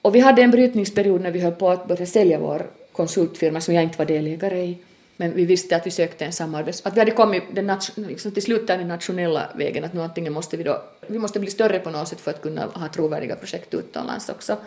[0.02, 3.74] Och vi hade en brytningsperiod när vi höll på att börja sälja vår konsultfirma som
[3.74, 4.78] jag inte var delägare i.
[5.22, 6.82] Men vi visste att vi sökte en samarbets...
[6.86, 10.58] Att vi hade kommit den liksom till slut den nationella vägen, att nu antingen måste
[10.58, 10.82] vi då...
[11.08, 14.58] Vi måste bli större på något sätt för att kunna ha trovärdiga projekt utomlands också.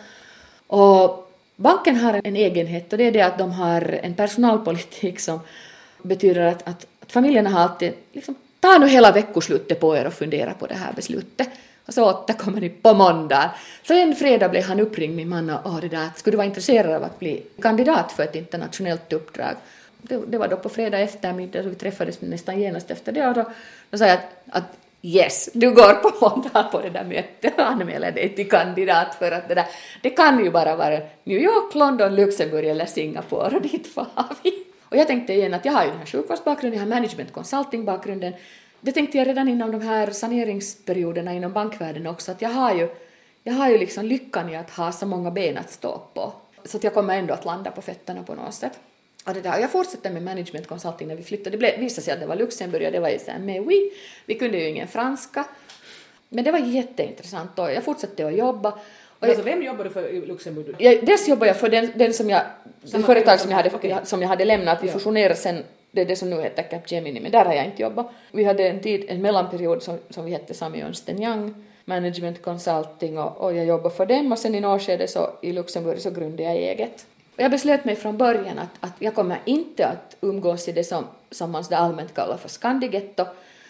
[0.67, 5.39] Och banken har en egenhet och det är det att de har en personalpolitik som
[6.01, 10.13] betyder att, att, att familjerna har alltid liksom, ta nu hela veckoslutet på er och
[10.13, 11.49] fundera på det här beslutet.
[11.85, 13.51] Och så återkommer ni på måndag.
[13.83, 16.91] Så en fredag blev han uppringd, min man, och det där, skulle du vara intresserad
[16.95, 19.55] av att bli kandidat för ett internationellt uppdrag?
[20.03, 23.33] Det, det, var då på fredag eftermiddag, så vi träffades nästan genast efter det och
[23.33, 23.45] då,
[23.89, 27.71] då sa jag att, att yes, du går på måndag på det där mötet och
[27.71, 29.65] anmäler dig till kandidat för att det där,
[30.01, 34.07] det kan ju bara vara New York, London, Luxemburg eller Singapore och dit far
[34.43, 34.63] vi.
[34.89, 37.85] Och jag tänkte igen att jag har ju den här sjukvårdsbakgrunden, jag har management consulting
[37.85, 38.33] bakgrunden.
[38.81, 42.89] Det tänkte jag redan inom de här saneringsperioderna inom bankvärlden också, att jag har ju,
[43.43, 46.33] jag har ju liksom lyckan i att ha så många ben att stå på.
[46.65, 48.79] Så att jag kommer ändå att landa på fötterna på något sätt.
[49.25, 51.49] Och det där, jag fortsatte med management consulting när vi flyttade.
[51.49, 53.91] Det blev, visade sig att det var Luxemburg och det var ju såhär mais oui.
[54.25, 55.45] Vi kunde ju ingen franska.
[56.29, 58.79] Men det var jätteintressant och jag fortsatte att jobba.
[59.19, 60.75] Och alltså vem jobbar du för i Luxemburg?
[60.79, 62.41] Jag, dels jobbade jag för den, den som jag,
[62.81, 63.95] det företag som jag, hade, okay.
[64.03, 64.83] som jag hade lämnat.
[64.83, 64.93] Vi ja.
[64.93, 68.11] fusionerade sen, det är det som nu heter Capgemini, men där har jag inte jobbat.
[68.31, 73.17] Vi hade en tid, en mellanperiod som, som vi hette Sami Ernst Young Management Consulting
[73.17, 76.11] och, och jag jobbade för dem och sen i något skede så i Luxemburg så
[76.11, 77.05] grundade jag eget.
[77.35, 81.05] Jag beslöt mig från början att, att jag kommer inte att umgås i det som,
[81.31, 83.25] som man så allmänt kallar för skandigetto.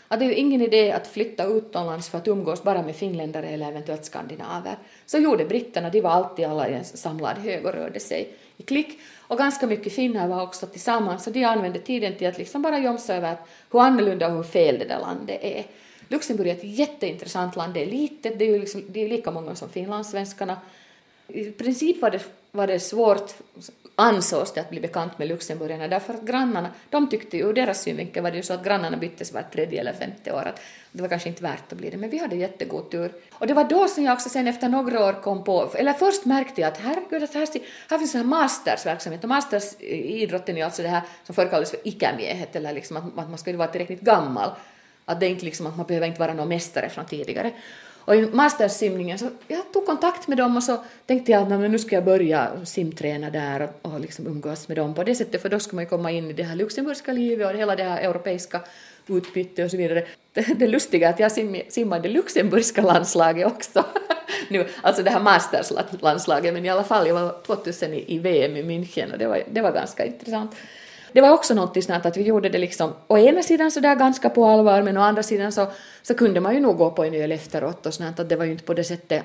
[0.07, 3.47] Att det är ju ingen idé att flytta utomlands för att umgås bara med finländare
[3.47, 4.77] eller eventuellt skandinaver.
[5.05, 8.63] Så gjorde britterna, de var alltid alla i en samlad hög och rörde sig i
[8.63, 8.99] klick.
[9.27, 12.79] Och ganska mycket finnar var också tillsammans, så de använde tiden till att liksom bara
[12.79, 13.35] jomsa över
[13.71, 15.65] hur annorlunda och hur fel det där landet är.
[16.07, 19.31] Luxemburg är ett jätteintressant land, det är litet, det är ju liksom, det är lika
[19.31, 20.57] många som finlandssvenskarna.
[21.27, 22.19] I princip var det,
[22.55, 23.33] var det svårt,
[23.95, 27.81] ansågs det, att bli bekant med luxemburgarna därför att grannarna, de tyckte ju, ur deras
[27.81, 30.61] synvinkel var det ju så att grannarna byttes var tredje eller femte år, att
[30.91, 33.11] det var kanske inte värt att bli det, men vi hade jättegod tur.
[33.31, 36.25] Och det var då som jag också sen efter några år kom på, eller först
[36.25, 37.47] märkte jag att herregud, att här,
[37.89, 41.45] här finns en här mastersverksamhet, och masters i idrotten är alltså det här som förr
[41.45, 44.49] kallades för ikämiehet, eller liksom att, att man skulle vara tillräckligt gammal
[45.05, 47.51] att det är inte liksom att man behöver inte vara någon mästare från tidigare.
[48.05, 51.79] Och i mastersimningen så jag tog kontakt med dem och så tänkte jag att nu
[51.79, 55.49] ska jag börja simträna där och, och liksom umgås med dem på det sättet för
[55.49, 58.01] då ska man ju komma in i det här luxemburgska livet och hela det här
[58.01, 58.61] europeiska
[59.07, 60.05] utbytet och så vidare.
[60.33, 63.85] Det, det lustiga är att jag sim, i det luxemburgska landslaget också.
[64.49, 68.57] nu, alltså det här masterslandslaget men i alla fall jag var 2000 i, i VM
[68.57, 70.55] i München och det var, det var ganska intressant
[71.13, 73.95] det var också något sånt att vi gjorde det liksom å ena sidan så där
[73.95, 75.67] ganska på allvar men å andra sidan så,
[76.01, 78.45] så kunde man ju nog gå på en öl efteråt och sånt att det var
[78.45, 79.23] ju inte på det sättet,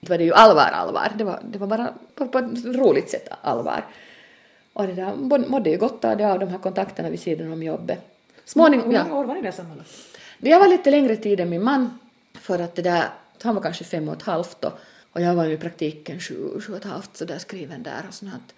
[0.00, 3.10] det var det ju allvar allvar, det var, det var bara på, på ett roligt
[3.10, 3.84] sätt allvar.
[4.72, 5.14] Och det där
[5.48, 7.98] mådde ju gott av det av de här kontakterna vid sidan om jobbet.
[8.44, 9.90] Småningom, Hur många år var ni där sammanlagt?
[10.38, 11.98] Jag var lite längre tid än min man
[12.32, 13.04] för att det där,
[13.42, 14.72] han var kanske fem och ett halvt då
[15.12, 18.04] och jag var ju i praktiken sju, sju och ett halvt så där skriven där
[18.08, 18.54] och sånt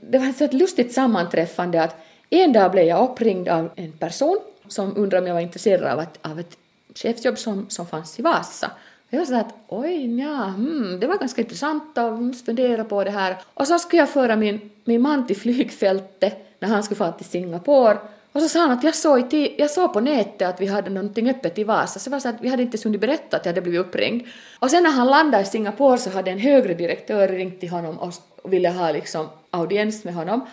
[0.00, 1.96] det var ett lustigt sammanträffande att
[2.30, 6.00] en dag blev jag uppringd av en person som undrade om jag var intresserad av
[6.00, 6.56] ett, av ett
[6.94, 8.70] chefsjobb som, som fanns i Vasa.
[9.10, 13.10] Jag var så att oj, ja, hmm, det var ganska intressant att fundera på det
[13.10, 13.36] här.
[13.54, 17.26] Och så skulle jag föra min, min man till flygfältet när han skulle fara till
[17.26, 17.98] Singapore.
[18.32, 20.90] Och så sa han att jag såg, i, jag såg på nätet att vi hade
[20.90, 23.52] någonting öppet i Vasa, så var så att vi hade inte hunnit berätta att jag
[23.52, 24.26] hade blivit uppringd.
[24.58, 27.98] Och sen när han landade i Singapore så hade en högre direktör ringt till honom
[27.98, 28.12] och,
[28.44, 30.46] och ville ha liksom audiens med honom.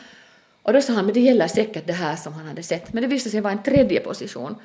[0.64, 2.94] Och då sa han, men det gäller säkert det här som han hade sett.
[2.94, 4.56] Men det visade sig vara en tredje position.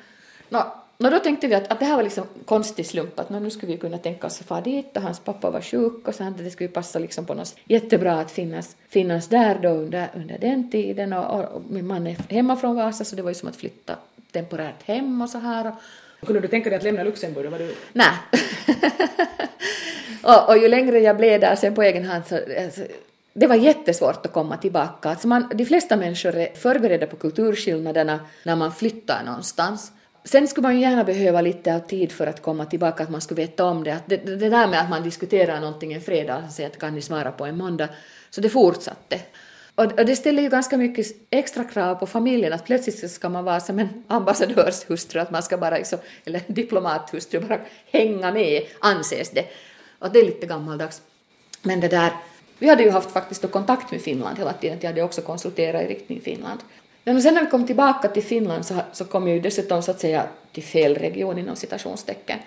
[0.49, 3.49] Nå, nå då tänkte vi att, att det här var liksom konstig slump, att nu
[3.49, 6.23] skulle vi kunna tänka oss att fara dit och hans pappa var sjuk och så
[6.23, 10.37] att det skulle passa liksom på något jättebra att finnas, finnas där då under, under
[10.37, 13.49] den tiden och, och, min man är hemma från Vasa så det var ju som
[13.49, 13.95] att flytta
[14.31, 15.75] temporärt hem och så här.
[16.21, 17.51] Och, kunde du tänka dig att lämna Luxemburg?
[17.51, 17.75] Var du...
[17.93, 18.13] Nej.
[20.23, 22.81] och, och ju längre jag blev där sen på egen hand så alltså,
[23.39, 25.09] det var jättesvårt att komma tillbaka.
[25.09, 29.91] Alltså man, de flesta människor är förberedda på kulturskillnaderna när man flyttar någonstans.
[30.23, 33.21] Sen skulle man ju gärna behöva lite av tid för att komma tillbaka, att man
[33.21, 33.91] skulle veta om det.
[33.91, 36.95] Att det, det där med att man diskuterar någonting en fredag och säger att kan
[36.95, 37.89] ni svara på en måndag,
[38.29, 39.19] så det fortsatte.
[39.75, 43.43] Och, och det ställer ju ganska mycket extra krav på familjen, att plötsligt ska man
[43.43, 47.59] vara som en ambassadörshustru, att man ska bara, liksom, eller diplomathustru, bara
[47.91, 49.45] hänga med, anses det.
[49.99, 51.01] Och det är lite gammaldags.
[51.61, 52.11] Men det där,
[52.59, 55.87] vi hade ju haft faktiskt kontakt med Finland hela tiden, jag hade också konsulterat i
[55.87, 56.59] riktning Finland.
[57.03, 59.91] Men sen när vi kom tillbaka till Finland så, så kom jag ju dessutom så
[59.91, 62.39] att säga till fel region inom citationstecken.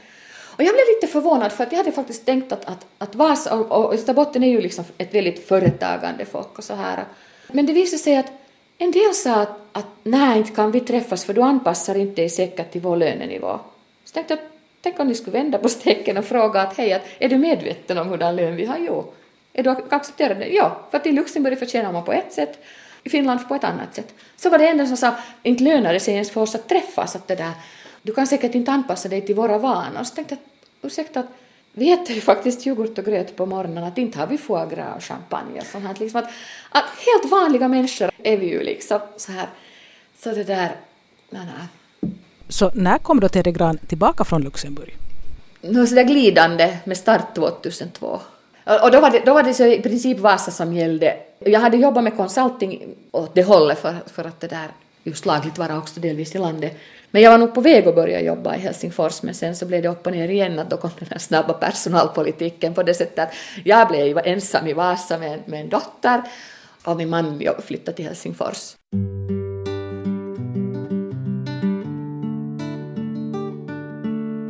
[0.57, 3.55] Och jag blev lite förvånad för att jag hade faktiskt tänkt att, att, att Vasa
[3.55, 7.05] och, och Österbotten är ju liksom ett väldigt företagande folk och så här.
[7.53, 8.33] Men det visade sig att
[8.79, 12.29] en del sa att, att nej, inte kan vi träffas för du anpassar inte dig
[12.29, 13.59] säkert till vår lönenivå.
[14.05, 14.41] Så tänkte jag,
[14.83, 17.99] tänk om ni skulle vända på steken och fråga att hej, att, är du medveten
[17.99, 18.79] om hurdan lön vi har?
[18.79, 19.13] Jo.
[19.61, 20.45] Är du accepterad?
[20.51, 22.59] Ja, för att i Luxemburg förtjänar man på ett sätt,
[23.03, 24.15] i Finland på ett annat sätt.
[24.37, 27.17] Så var det enda som sa, inte lönar det sig ens för oss att träffas,
[27.17, 27.53] att det där,
[28.03, 30.05] du kan säkert inte anpassa dig till våra vanor.
[30.05, 31.23] Så tänkte jag, ursäkta,
[31.73, 34.97] vi äter ju faktiskt yoghurt och gröt på morgonen, att inte har vi foie gras
[34.97, 35.97] och champagne och sånt här.
[35.99, 36.31] Liksom att,
[36.71, 39.49] att helt vanliga människor är vi ju liksom så här.
[40.19, 40.77] Så det där,
[41.31, 42.11] nej, nej.
[42.49, 44.97] Så när kom då Gran tillbaka från Luxemburg?
[45.61, 48.21] Nå, så där glidande med start 2002.
[48.65, 51.17] Och då var, det, då var det så i princip Vasa som gällde.
[51.39, 54.69] Jag hade jobbat med consulting åt det hållet för, för att det där
[55.05, 56.77] just lagligt vara också delvis i landet.
[57.11, 59.83] Men jag var nog på väg att börja jobba i Helsingfors men sen så blev
[59.83, 63.19] det upp och ner igen att då kom den här snabba personalpolitiken på det sättet
[63.19, 66.23] att jag blev ensam i Vasa med, med en dotter
[66.85, 68.77] och min man flyttade till Helsingfors.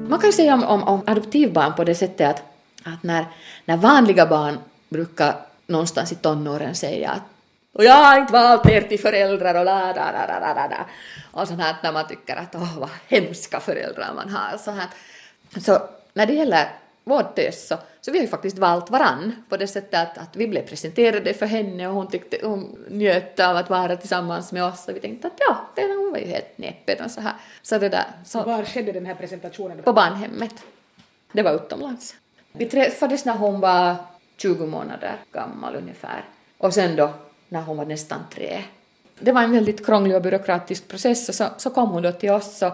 [0.09, 2.50] Man kan säga om, om, om adoptivbarn på det sättet att
[2.85, 3.27] att när,
[3.65, 5.35] när vanliga barn brukar
[5.67, 7.23] någonstans i tonåren säga att
[7.73, 10.87] och jag har inte valt er till föräldrar och la da da da da da
[11.31, 14.89] och sånt här när man tycker att åh vad hemska föräldrar man har så här.
[15.61, 16.69] Så när det gäller
[17.05, 20.37] vår tös så, så vi har ju faktiskt valt varann på det sättet att, att
[20.37, 24.65] vi blev presenterade för henne och hon tyckte hon njöt av att vara tillsammans med
[24.65, 27.33] oss och vi tänkte att ja, det, hon var ju helt näpen och så här.
[27.63, 29.83] Så det där, så, Var skedde den här presentationen?
[29.83, 30.55] på barnhemmet.
[31.33, 32.15] Det var utomlands.
[32.53, 33.97] Vi träffades när hon var
[34.37, 36.25] 20 månader gammal ungefär
[36.59, 37.11] och sen då
[37.49, 38.63] när hon var nästan tre.
[39.19, 42.31] Det var en väldigt krånglig och byråkratisk process och så, så kom hon då till
[42.31, 42.73] oss och,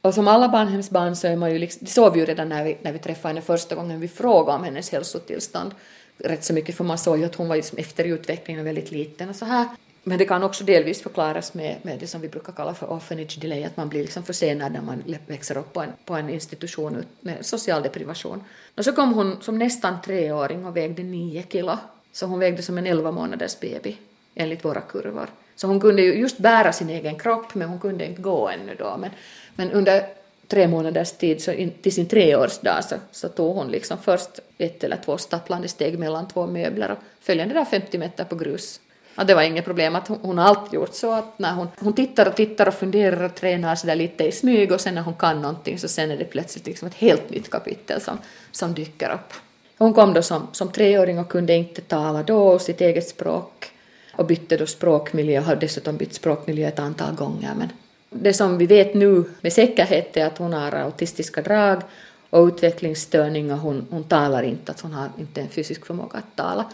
[0.00, 2.64] och som alla barnhemsbarn så är man ju liksom, det såg vi ju redan när
[2.64, 5.74] vi, när vi träffade henne första gången, vi frågade om hennes hälsotillstånd
[6.18, 9.28] rätt så mycket för man såg ju att hon var liksom efter utvecklingen väldigt liten
[9.28, 9.68] och så här.
[10.04, 13.38] Men det kan också delvis förklaras med, med det som vi brukar kalla för orphanage
[13.40, 17.04] delay, att man blir liksom försenad när man växer upp på en, på en institution
[17.20, 18.44] med social deprivation.
[18.76, 21.78] Och så kom hon som nästan treåring och vägde nio kilo,
[22.12, 23.96] så hon vägde som en elva månaders baby
[24.34, 25.28] enligt våra kurvor.
[25.56, 28.74] Så hon kunde ju just bära sin egen kropp, men hon kunde inte gå ännu
[28.74, 28.96] då.
[29.00, 29.10] Men,
[29.54, 30.06] men under
[30.48, 34.84] tre månaders tid, så in, till sin treårsdag, så, så tog hon liksom först ett
[34.84, 38.80] eller två stapplande steg mellan två möbler och följande där 50 meter på grus.
[39.14, 41.92] Ja, det var inget problem att hon, har alltid gjort så att när hon, hon
[41.92, 45.14] tittar och tittar och funderar och tränar sådär lite i smyg och sen när hon
[45.14, 48.18] kan någonting så sen är det plötsligt liksom ett helt nytt kapitel som,
[48.50, 49.32] som dyker upp.
[49.78, 53.70] Hon kom då som, som treåring och kunde inte tala då sitt eget språk
[54.16, 57.54] och bytte då språkmiljö och har dessutom bytt språkmiljö ett antal gånger.
[57.54, 57.68] Men
[58.10, 61.82] det som vi vet nu med säkerhet är att hon har autistiska drag
[62.30, 66.36] och utvecklingsstörning och hon, hon talar inte, att hon har inte en fysisk förmåga att
[66.36, 66.64] tala.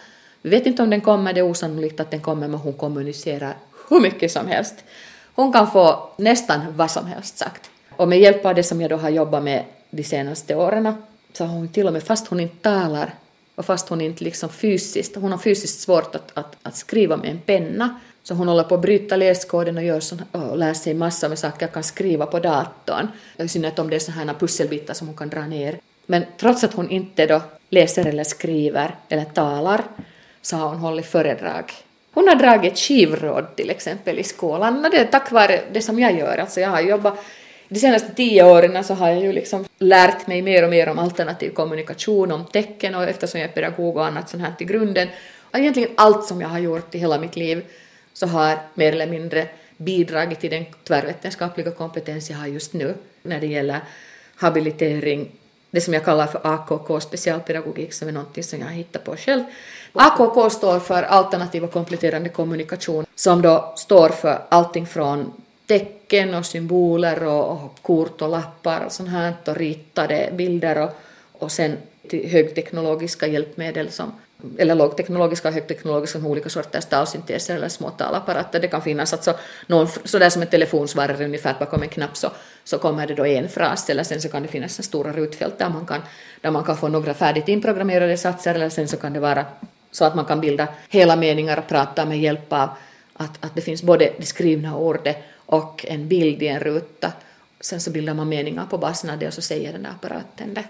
[0.48, 3.56] Vi vet inte om den kommer, det är osannolikt att den kommer, men hon kommunicerar
[3.88, 4.74] hur mycket som helst.
[5.34, 7.70] Hon kan få nästan vad som helst sagt.
[7.96, 10.94] Och med hjälp av det som jag då har jobbat med de senaste åren
[11.32, 13.14] så har hon till och med, fast hon inte talar
[13.54, 17.30] och fast hon inte liksom fysiskt, hon har fysiskt svårt att, att, att skriva med
[17.30, 20.94] en penna, så hon håller på att bryta läskoden och, gör sån, och lär sig
[20.94, 24.94] massor med saker, kan skriva på datorn, i synnerhet om det är sådana här pusselbitar
[24.94, 25.78] som hon kan dra ner.
[26.06, 29.84] Men trots att hon inte då läser eller skriver eller talar
[30.42, 31.72] så har hon hållit föredrag.
[32.12, 35.98] Hon har dragit skivråd till exempel i skolan och det är tack vare det som
[35.98, 36.38] jag gör.
[36.38, 37.24] Alltså jag har jobbat
[37.68, 40.98] de senaste tio åren så har jag ju liksom lärt mig mer och mer om
[40.98, 45.08] alternativ kommunikation, om tecken och eftersom jag är pedagog och annat sånt här till grunden.
[45.50, 47.64] Och egentligen allt som jag har gjort i hela mitt liv
[48.12, 49.46] så har mer eller mindre
[49.76, 53.80] bidragit till den tvärvetenskapliga kompetens jag har just nu när det gäller
[54.36, 55.30] habilitering,
[55.70, 59.16] det som jag kallar för AKK, specialpedagogik, som är någonting som jag har hittat på
[59.16, 59.42] själv.
[59.92, 65.32] AKK står för alternativ och kompletterande kommunikation, som då står för allting från
[65.66, 70.90] tecken och symboler och, och kort och lappar och sånt här och ritade bilder och,
[71.32, 71.76] och sen
[72.08, 74.12] till högteknologiska hjälpmedel som
[74.58, 78.60] eller lågteknologiska och högteknologiska med olika sorters talsynteser eller små talapparater.
[78.60, 79.34] Det kan finnas alltså
[79.66, 82.30] någon, sådär som en telefonsvarare ungefär bakom en knapp så,
[82.64, 85.58] så kommer det då en fras eller sen så kan det finnas en stora rutfält
[85.58, 86.00] där man kan,
[86.40, 89.44] där man kan få några färdigt inprogrammerade satser eller sen så kan det vara
[89.90, 92.68] så att man kan bilda hela meningar och prata med hjälp av
[93.12, 97.12] att, att det finns både det skrivna ordet och en bild i en ruta.
[97.60, 100.54] Sen så bildar man meningar på basen av det och så säger den där apparaten
[100.54, 100.64] det.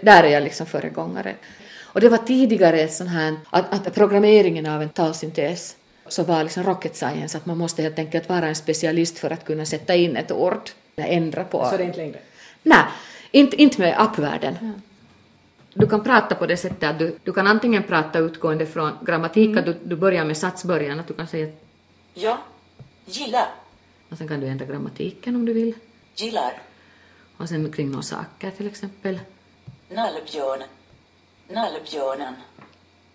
[0.00, 1.34] Där är jag liksom föregångare.
[1.82, 5.76] Och det var tidigare ett sån här, att, att programmeringen av en talsyntes
[6.08, 9.44] så var liksom rocket science, att man måste helt enkelt vara en specialist för att
[9.44, 11.68] kunna sätta in ett ord, eller ändra på.
[11.70, 12.18] Så det är inte längre?
[12.62, 12.84] Nej,
[13.30, 14.56] inte, inte med appvärlden.
[14.60, 14.93] Ja.
[15.74, 19.46] Du kan prata på det sättet att du, du kan antingen prata utgående från grammatik,
[19.50, 19.58] mm.
[19.58, 21.52] att du, du börjar med satsbörjan, att du kan säga
[22.14, 22.38] Ja,
[23.06, 23.48] gillar.
[24.08, 25.74] Och sen kan du ändra grammatiken om du vill.
[26.16, 26.62] Gillar.
[27.36, 29.20] Och sen kring några saker till exempel.
[29.88, 30.62] Nallebjörn.
[31.48, 32.34] Nallebjörnen.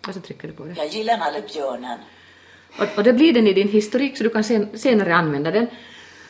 [0.08, 0.74] Och så trycker du på det.
[0.76, 1.98] Jag gillar nallebjörnen.
[2.78, 5.66] Och, och det blir den i din historik så du kan sen, senare använda den.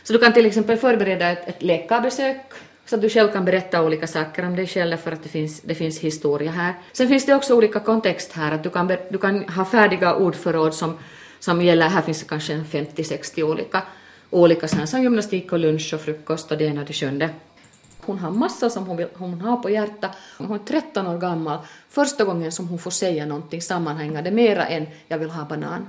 [0.02, 2.52] Så du kan till exempel förbereda ett, ett läkarbesök
[2.90, 5.60] så att du själv kan berätta olika saker om dig själv för att det finns,
[5.60, 6.74] det finns historia här.
[6.92, 10.74] Sen finns det också olika kontext här, att du kan, du kan ha färdiga ordförråd
[10.74, 10.98] som,
[11.40, 13.82] som gäller, här finns det kanske 50-60 olika,
[14.30, 17.30] olika sen, som gymnastik och lunch och frukost och det ena och det sjunde.
[18.00, 20.16] Hon har massa som hon, vill, hon har på hjärtat.
[20.38, 21.58] Hon är 13 år gammal.
[21.88, 25.86] Första gången som hon får säga någonting sammanhängande mera än jag vill ha banan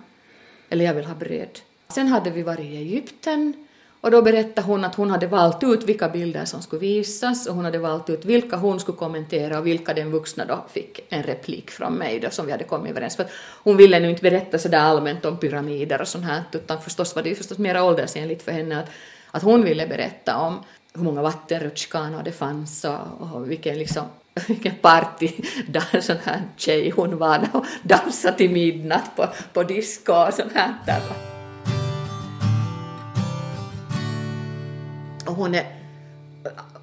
[0.69, 1.59] eller jag vill ha bröd.
[1.89, 3.53] Sen hade vi varit i Egypten
[4.01, 7.55] och då berättade hon att hon hade valt ut vilka bilder som skulle visas och
[7.55, 11.23] hon hade valt ut vilka hon skulle kommentera och vilka den vuxna då fick en
[11.23, 13.25] replik från mig då som vi hade kommit överens för
[13.63, 17.15] hon ville nu inte berätta så där allmänt om pyramider och sånt här utan förstås
[17.15, 18.89] var det ju förstås mera åldersenligt för henne att,
[19.31, 20.59] att hon ville berätta om
[20.93, 24.03] hur många vattenrutschkanor det fanns och, och vilken liksom
[24.47, 25.31] vilken party
[25.67, 30.53] där sån här tjej hon var och dansade till midnatt på, på disco och sånt
[30.53, 30.73] här.
[30.85, 31.30] Där.
[35.31, 35.65] Och hon är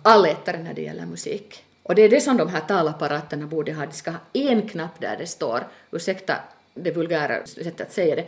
[0.02, 1.64] allätare när det gäller musik.
[1.82, 3.86] Och det är det som de här talapparaterna borde ha.
[3.86, 6.34] De ska ha en knapp där det står, ursäkta
[6.74, 8.26] det vulgära sättet att säga det,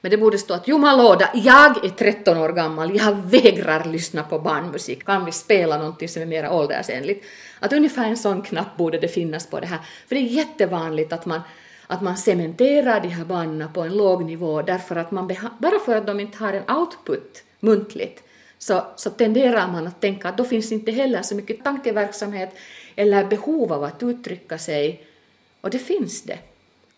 [0.00, 4.38] men det borde stå att Jumalåda, jag är 13 år gammal, jag vägrar lyssna på
[4.38, 7.24] barnmusik, kan vi spela någonting som är mer åldersenligt?
[7.60, 9.78] Att ungefär en sån knapp borde det finnas på det här,
[10.08, 11.40] för det är jättevanligt att man
[11.86, 15.26] att man cementerar de här barnen på en låg nivå därför att man
[15.58, 18.22] bara för att de inte har en output muntligt
[18.58, 22.54] så, så tenderar man att tänka att då finns inte heller så mycket tankeverksamhet
[22.96, 25.04] eller behov av att uttrycka sig
[25.60, 26.38] och det finns det.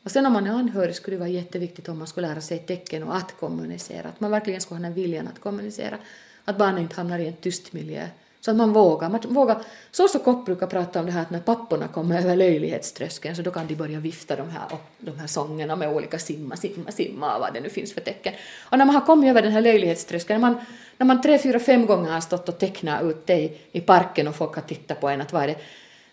[0.03, 2.59] Och sen om man är anhörig skulle det vara jätteviktigt om man skulle lära sig
[2.59, 5.99] tecken och att kommunicera, att man verkligen skulle ha den viljan att kommunicera,
[6.44, 8.07] att barnen inte hamnar i en tyst miljö.
[8.40, 9.09] Så att man vågar.
[9.09, 9.62] Man vågar.
[9.90, 13.42] Så så Kopp brukar prata om det här att när papporna kommer över löjlighetströskeln så
[13.42, 14.62] då kan de börja vifta de här,
[14.98, 18.35] de här sångerna med olika simma, simma, simma och vad det nu finns för tecken.
[18.61, 20.61] Och när man har kommit över den här löjlighetströskeln, när man,
[20.96, 24.37] när man tre, fyra, fem gånger har stått och tecknat ute i, i parken och
[24.37, 25.57] folk har tittat på en att vad är det,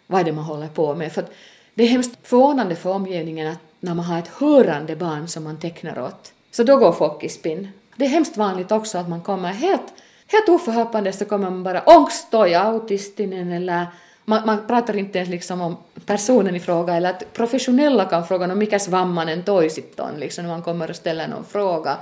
[0.07, 1.11] vad är det man håller på med?
[1.11, 1.25] För
[1.73, 5.59] det är hemskt förvånande för omgivningen att när man har ett hörande barn som man
[5.59, 7.67] tecknar åt, så då går folk i spinn.
[7.95, 9.93] Det är hemskt vanligt också att man kommer helt,
[10.27, 13.85] helt oförhoppande så kommer man bara ångstoj autistinen eller
[14.25, 18.51] man, man pratar inte ens liksom om personen i fråga eller att professionella kan fråga
[18.51, 21.97] om mikä svammanen toisitton liksom när man kommer och ställer någon fråga.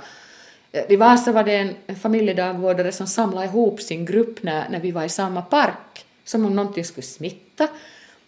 [0.88, 5.04] I Vasa var det en familjedagvårdare som samlade ihop sin grupp när, när vi var
[5.04, 7.68] i samma park som om någonting skulle smitta.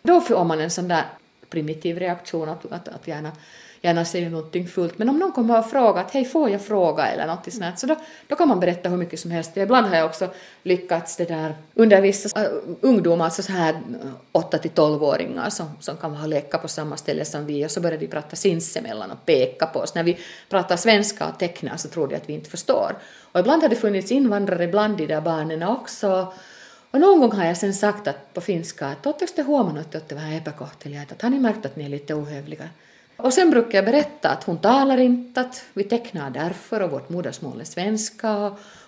[0.03, 1.05] Då får man en sån där
[1.51, 3.33] primitiv reaktion att, att, att gärna,
[3.81, 4.99] gärna säga någonting fullt.
[4.99, 7.87] Men om någon kommer och frågar att hej får jag fråga eller någonting sånt så
[7.87, 9.57] då, då kan man berätta hur mycket som helst.
[9.57, 10.29] Ibland har jag också
[10.63, 13.81] lyckats det där undervisa uh, ungdomar, alltså så här
[14.33, 17.81] 8 till 12-åringar som, som kan ha leka på samma ställe som vi och så
[17.81, 19.95] börjar de prata sinsemellan och peka på oss.
[19.95, 22.97] När vi pratar svenska och tecknar så tror de att vi inte förstår.
[23.33, 26.33] Och ibland har det funnits invandrare bland de där barnen också
[26.91, 30.09] och någon gång har jag sen sagt att på finska att oletteko te huomannut, att
[30.09, 32.69] det var epäkohteliaita, att har ni märkt att ni är lite ohövliga?
[33.19, 37.09] Och sen brukar jag berätta att hon talar inte, att vi tecknar därför och vårt
[37.09, 38.37] modersmål är svenska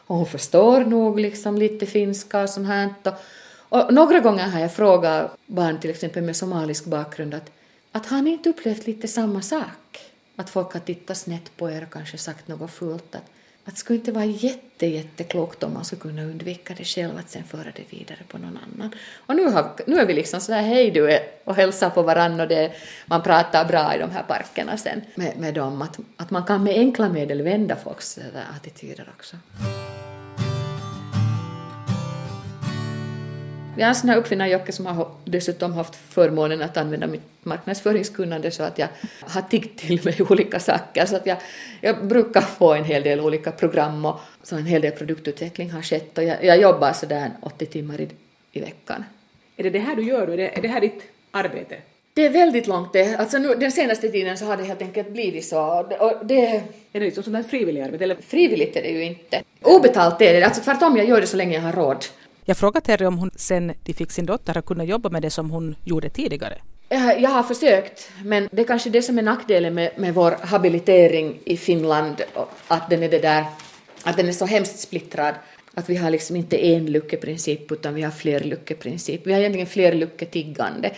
[0.07, 2.95] och hon förstår nog liksom lite finska och sånt här.
[3.69, 7.51] Och, några gånger har jag frågat barn till exempel med somalisk bakgrund att,
[7.93, 10.13] att har ni inte upplevt lite samma sak?
[10.37, 13.15] Att folk har tittat snett på er och kanske sagt något fult.
[13.15, 13.31] Att,
[13.65, 17.31] att det skulle inte vara jätte, jätteklokt om man skulle kunna undvika det själv, att
[17.31, 18.95] sen föra det vidare på någon annan.
[19.27, 22.49] Och nu, har, nu är vi liksom sådär hej du och hälsar på varandra och
[22.49, 22.73] det,
[23.07, 26.65] man pratar bra i de här parkerna sen med, med dem, att, att man kan
[26.65, 29.37] med enkla medel vända folks eh, attityder också.
[33.77, 38.51] Jag är en sån här uppfinnarjocke som har dessutom haft förmånen att använda mitt marknadsföringskunnande
[38.51, 38.89] så att jag
[39.21, 41.07] har tiggt till mig olika saker.
[41.07, 41.37] Så att jag,
[41.81, 45.83] jag brukar få en hel del olika program och så en hel del produktutveckling har
[45.83, 48.09] skett och jag, jag jobbar sådär 80 timmar i,
[48.53, 49.05] i veckan.
[49.57, 50.33] Är det det här du gör då?
[50.33, 51.77] Är det, är det här ditt arbete?
[52.15, 53.15] Det är väldigt långt det.
[53.15, 55.87] Alltså nu, den senaste tiden så har det helt enkelt blivit så.
[56.01, 58.05] Och det, är det liksom sånt här frivilligt arbete?
[58.05, 58.17] Eller?
[58.27, 59.43] Frivilligt är det ju inte.
[59.63, 60.45] Obetalt är det.
[60.45, 62.05] Alltså tvärtom, jag gör det så länge jag har råd.
[62.45, 65.31] Jag frågade Terry om hon sen de fick sin dotter har kunnat jobba med det
[65.31, 66.59] som hon gjorde tidigare.
[66.89, 70.37] Eh, jag har försökt, men det är kanske det som är nackdelen med, med vår
[70.43, 72.23] habilitering i Finland,
[72.69, 73.45] att den är det där,
[74.03, 75.35] att den är så hemskt splittrad.
[75.75, 79.27] Att vi har liksom inte en luckeprincip utan vi har fler luckeprincip.
[79.27, 80.91] Vi har egentligen fler lucketiggande.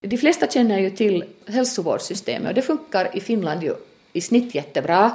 [0.00, 3.74] De flesta känner ju till hälsovårdssystemet och det funkar i Finland ju
[4.12, 5.12] i snitt jättebra.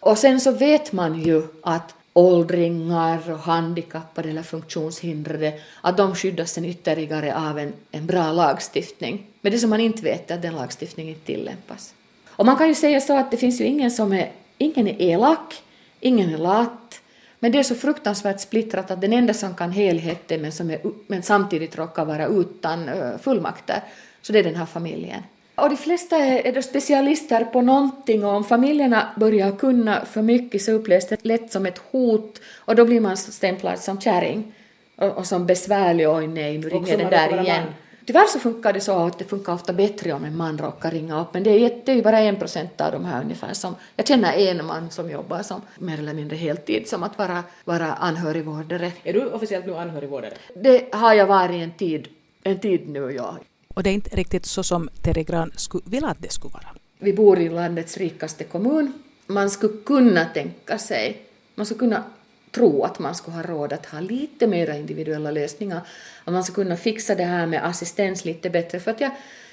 [0.00, 6.52] Och sen så vet man ju att åldringar och handikappade eller funktionshindrade, att de skyddas
[6.52, 9.26] sen ytterligare av en, en bra lagstiftning.
[9.40, 11.94] Men det som man inte vet är att den lagstiftningen inte tillämpas.
[12.28, 15.02] Och man kan ju säga så att det finns ju ingen som är, ingen är
[15.02, 15.62] elak,
[16.00, 17.00] ingen är lat,
[17.38, 20.80] men det är så fruktansvärt splittrat att den enda som kan helheten men, som är,
[21.06, 23.82] men samtidigt råkar vara utan eh, fullmakter,
[24.22, 25.22] så det är den här familjen.
[25.54, 30.62] Och de flesta är, är specialister på någonting och om familjerna börjar kunna för mycket
[30.62, 34.52] så upplevs det lätt som ett hot och då blir man stämplad som kärring
[34.96, 37.64] och, och som besvärlig, oj nej, nu ringer den där igen.
[37.64, 37.74] Man.
[38.06, 41.20] Tyvärr så funkar det så att det funkar ofta bättre om en man råkar ringa
[41.20, 43.74] upp, men det är, det är ju bara en procent av de här ungefär som,
[43.96, 47.92] jag känner en man som jobbar som mer eller mindre heltid som att vara, vara
[47.92, 48.92] anhörigvårdare.
[49.04, 50.32] Är du officiellt nu anhörigvårdare?
[50.54, 52.08] Det har jag varit en tid,
[52.42, 53.36] en tid nu, ja.
[53.74, 56.74] Och det är inte riktigt så som Terry Gran skulle vilja att det skulle vara.
[56.98, 58.92] Vi bor i landets rikaste kommun.
[59.26, 61.22] Man skulle kunna tänka sig,
[61.54, 62.04] man skulle kunna
[62.50, 65.80] tro att man skulle ha råd att ha lite mera individuella lösningar.
[66.24, 68.80] Att man skulle kunna fixa det här med assistens lite bättre.
[68.80, 69.10] För att jag,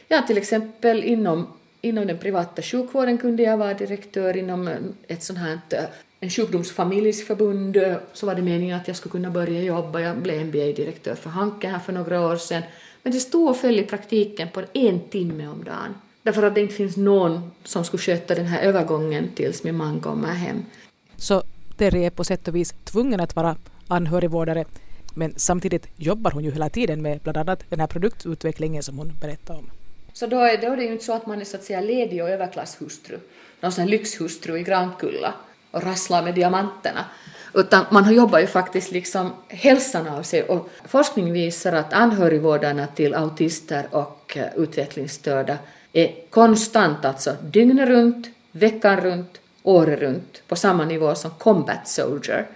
[0.07, 1.47] jag till exempel inom,
[1.82, 4.70] inom den privata sjukvården kunde jag vara direktör inom
[5.07, 5.59] ett sånt här
[6.20, 7.78] en sjukdomsfamiljsförbund
[8.13, 9.99] så var det meningen att jag skulle kunna börja jobba.
[9.99, 12.63] Jag blev MBA-direktör för Hanke här för några år sedan.
[13.08, 15.95] Men det stod och föll i praktiken på en timme om dagen.
[16.24, 19.99] Därför att det inte finns någon som skulle sköta den här övergången tills min man
[19.99, 20.66] kommer hem.
[21.18, 21.43] Så
[21.78, 23.55] Terry är på sätt och vis tvungen att vara
[23.88, 24.66] anhörigvårdare
[25.16, 29.14] men samtidigt jobbar hon ju hela tiden med bland annat den här produktutvecklingen som hon
[29.22, 29.70] berättade om.
[30.14, 31.82] Så då är, då är det ju inte så att man är så att säga
[31.82, 33.20] ledig och överklasshustru,
[33.60, 35.34] någon sån här lyxhustru i Grankulla
[35.72, 37.05] och rasslar med diamanterna.
[37.58, 43.14] Utan man jobbar ju faktiskt liksom hälsan av sig och forskning visar att anhörigvårdarna till
[43.14, 45.58] autister och eh, utvecklingsstörda
[45.93, 52.47] är konstant, alltså dygnet runt, veckan runt, året runt på samma nivå som combat soldier,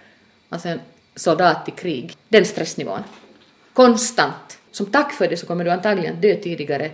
[0.50, 0.80] alltså en
[1.16, 2.18] soldat i krig.
[2.30, 3.04] Den stressnivån.
[3.74, 4.60] Konstant.
[4.72, 6.92] Som tack för det så kommer du antagligen dö tidigare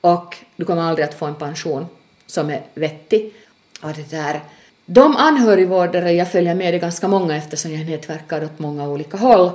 [0.00, 1.86] och du kommer aldrig att få en pension
[2.26, 3.34] som är vettig.
[3.82, 4.40] Och det där.
[4.86, 9.16] De anhörigvårdare jag följer med, det är ganska många eftersom jag nätverkar åt många olika
[9.16, 9.50] håll,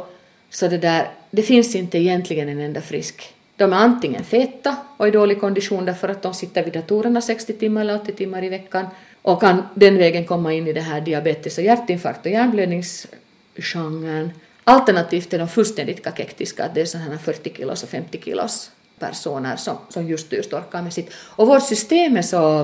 [0.49, 3.33] så det där, det finns inte egentligen en enda frisk.
[3.55, 7.53] De är antingen feta och i dålig kondition därför att de sitter vid datorerna 60
[7.53, 8.85] timmar eller 80 timmar i veckan
[9.21, 14.31] och kan den vägen komma in i det här diabetes och hjärtinfarkt och hjärnblödningsgenren.
[14.63, 19.55] Alternativt är de fullständigt kakektiska, att det är sådana 40 kilos och 50 kilos personer
[19.55, 21.11] som, som just nu storkar med sitt.
[21.15, 22.61] Och vårt system är så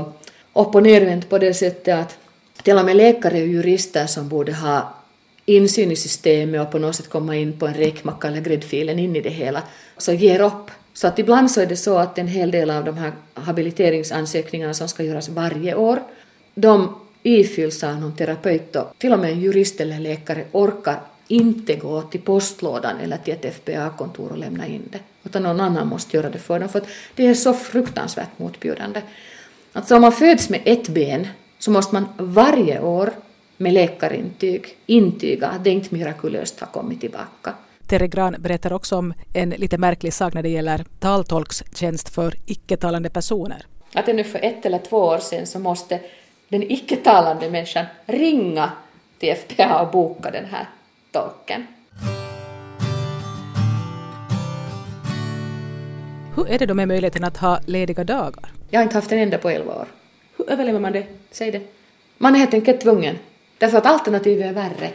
[0.53, 2.17] upp och nervänt på det sättet att
[2.63, 4.93] till och med läkare och jurister som borde ha
[5.45, 9.15] insyn i systemet och på något sätt komma in på en räkmacka eller gräddfilen in
[9.15, 9.63] i det hela,
[9.97, 10.71] så ger upp.
[10.93, 14.73] Så att ibland så är det så att en hel del av de här habiliteringsansökningarna
[14.73, 15.99] som ska göras varje år,
[16.55, 21.75] de ifylls av någon terapeut och till och med en jurist eller läkare orkar inte
[21.75, 26.17] gå till postlådan eller till ett FBA-kontor och lämna in det, utan någon annan måste
[26.17, 29.01] göra det för dem, för att det är så fruktansvärt motbjudande.
[29.73, 31.27] Alltså om man föds med ett ben
[31.65, 33.09] så måste man varje år
[33.57, 37.53] med läkarintyg intyga att det inte mirakulöst har kommit tillbaka.
[37.87, 43.09] Terry Gran berättar också om en lite märklig sak när det gäller taltolkstjänst för icke-talande
[43.09, 43.65] personer.
[43.93, 45.99] Att ännu för ett eller två år sedan så måste
[46.49, 48.71] den icke-talande människan ringa
[49.17, 50.69] till FPA och boka den här
[51.11, 51.67] tolken.
[56.35, 58.51] Hur är det då med möjligheten att ha lediga dagar?
[58.69, 59.87] Jag har inte haft en enda på elva år.
[60.37, 61.03] Hur överlever man det?
[61.31, 61.61] Säg det.
[62.17, 63.15] Man är helt enkelt tvungen,
[63.57, 64.89] därför att alternativet är värre.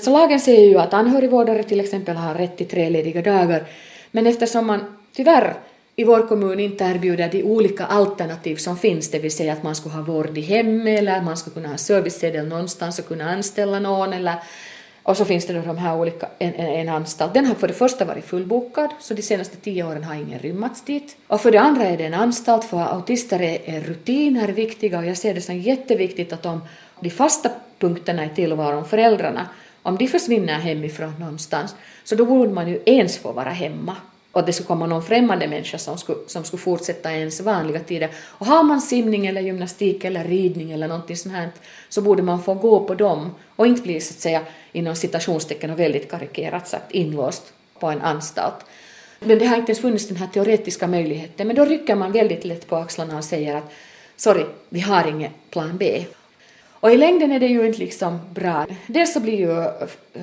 [0.00, 3.64] Så lagen säger ju att anhörigvårdare till exempel har rätt till tre lediga dagar,
[4.10, 4.80] men eftersom man
[5.12, 5.54] tyvärr
[5.96, 9.74] i vår kommun inte erbjuder de olika alternativ som finns, det vill säga att man
[9.74, 13.78] skulle ha vård i hemmet eller man skulle kunna ha servicesedel någonstans och kunna anställa
[13.78, 14.34] någon eller
[15.06, 17.34] och så finns det då de här olika, en, en, en anstalt.
[17.34, 20.82] Den har för det första varit fullbokad, så de senaste tio åren har ingen rymmats
[20.82, 21.16] dit.
[21.26, 25.06] Och för det andra är det en anstalt för autister är, är rutiner viktiga och
[25.06, 26.60] jag ser det som jätteviktigt att om
[27.00, 29.48] de fasta punkterna i tillvaron, föräldrarna,
[29.82, 33.96] om de försvinner hemifrån någonstans, så då borde man ju ens få vara hemma
[34.36, 37.80] och att det skulle komma någon främmande människa som skulle, som skulle fortsätta ens vanliga
[37.80, 38.10] tider.
[38.16, 41.48] Och har man simning eller gymnastik eller ridning eller någonting sånt här
[41.88, 45.70] så borde man få gå på dem och inte bli så att säga inom citationstecken
[45.70, 48.64] och väldigt karikerat sagt inlåst på en anstalt.
[49.20, 52.44] Men det har inte ens funnits den här teoretiska möjligheten men då rycker man väldigt
[52.44, 53.72] lätt på axlarna och säger att
[54.16, 56.04] sorry, vi har ingen plan B.
[56.80, 58.66] Och i längden är det ju inte liksom bra.
[58.86, 59.64] Dels så blir ju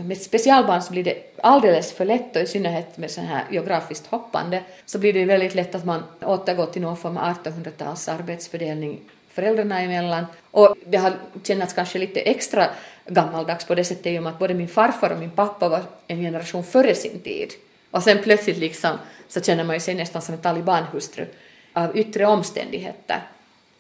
[0.04, 4.08] med specialbarn så blir det alldeles för lätt och i synnerhet med så här geografiskt
[4.08, 9.00] hoppande så blir det väldigt lätt att man återgår till någon form av 1800-tals arbetsfördelning
[9.34, 10.26] föräldrarna emellan.
[10.52, 12.68] Och det har känts kanske lite extra
[13.06, 15.82] gammaldags på det sättet i och med att både min farfar och min pappa var
[16.08, 17.50] en generation före sin tid.
[17.92, 18.92] Och sen plötsligt liksom
[19.28, 21.26] så känner man ju sig nästan som en talibanhustru
[21.74, 23.22] av yttre omständigheter.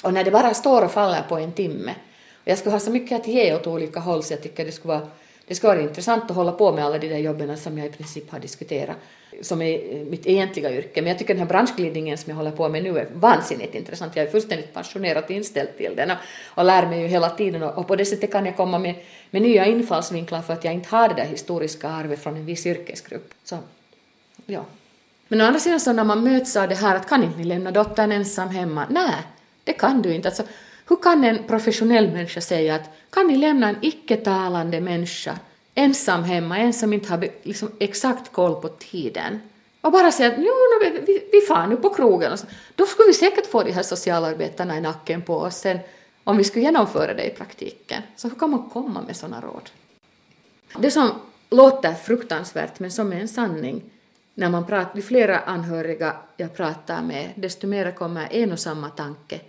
[0.04, 1.94] Och när det bara står och faller på en timme
[2.44, 4.94] jag skulle ha så mycket att ge åt olika håll så jag tycker det skulle
[4.94, 5.08] vara,
[5.48, 7.92] det skulle vara intressant att hålla på med alla de där jobben som jag i
[7.92, 8.98] princip har diskuterat
[9.42, 11.02] som är eh, mitt egentliga yrke.
[11.02, 14.16] Men jag tycker den här branschglidningen som jag håller på med nu är vansinnigt intressant.
[14.16, 17.78] Jag är fullständigt passionerat inställd till den och, och lär mig ju hela tiden och,
[17.78, 18.96] och, på det sättet kan jag komma med,
[19.30, 22.66] med nya infallsvinklar för att jag inte har det där historiska arvet från en viss
[22.66, 23.34] yrkesgrupp.
[23.44, 23.58] Så,
[24.46, 24.66] ja.
[25.28, 27.44] Men å andra sidan så när man möts av det här att kan inte ni
[27.44, 28.88] lämna dottern ensam hemma?
[28.90, 29.16] Nej,
[29.64, 30.28] det kan du inte.
[30.28, 30.44] Alltså,
[30.88, 35.40] hur kan en professionell människa säga att kan ni lämna en icke-talande människa
[35.76, 39.40] ensam hemma, en som inte har liksom exakt koll på tiden
[39.82, 40.54] och bara säga att jo,
[41.06, 42.38] vi, vi far nu på krogen.
[42.76, 45.80] Då skulle vi säkert få de här socialarbetarna i nacken på oss sen
[46.24, 48.02] om vi skulle genomföra det i praktiken.
[48.16, 49.70] Så hur kan man komma med sådana råd?
[50.78, 51.10] Det som
[51.50, 53.84] låter fruktansvärt men som är en sanning
[54.34, 58.90] när man pratar, ju flera anhöriga jag pratar med desto mer kommer en och samma
[58.90, 59.40] tanke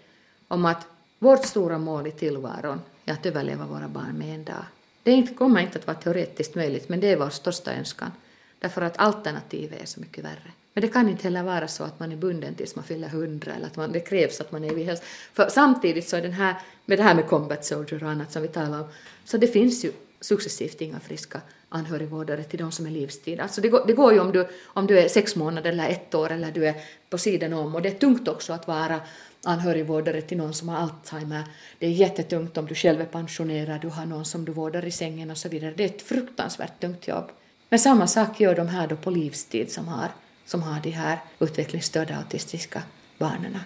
[0.48, 0.86] om att
[1.24, 4.64] vårt stora mål i tillvaron är att överleva våra barn med en dag.
[5.02, 8.10] Det kommer inte att vara teoretiskt möjligt, men det är vår största önskan.
[8.58, 10.52] Därför att alternativet är så mycket värre.
[10.74, 13.54] Men det kan inte heller vara så att man är bunden tills man fyller hundra
[13.54, 15.04] eller att man, det krävs att man är vid hälsa.
[15.32, 16.54] För samtidigt så är den här,
[16.84, 18.86] med det här med combat soldier och annat som vi talar om,
[19.24, 23.40] så det finns ju successivt inga friska anhörigvårdare till de som är livstid.
[23.40, 26.14] Alltså det, går, det går ju om du, om du är sex månader eller ett
[26.14, 26.74] år eller du är
[27.10, 29.00] på sidan om och det är tungt också att vara
[29.46, 31.44] anhörigvårdare till någon som har Alzheimer.
[31.78, 34.90] Det är jättetungt om du själv är pensionerad, du har någon som du vårdar i
[34.90, 35.74] sängen och så vidare.
[35.76, 37.30] Det är ett fruktansvärt tungt jobb.
[37.68, 40.08] Men samma sak gör de här då på livstid som har,
[40.46, 42.82] som har de här utvecklingsstörda autistiska
[43.18, 43.58] barnen.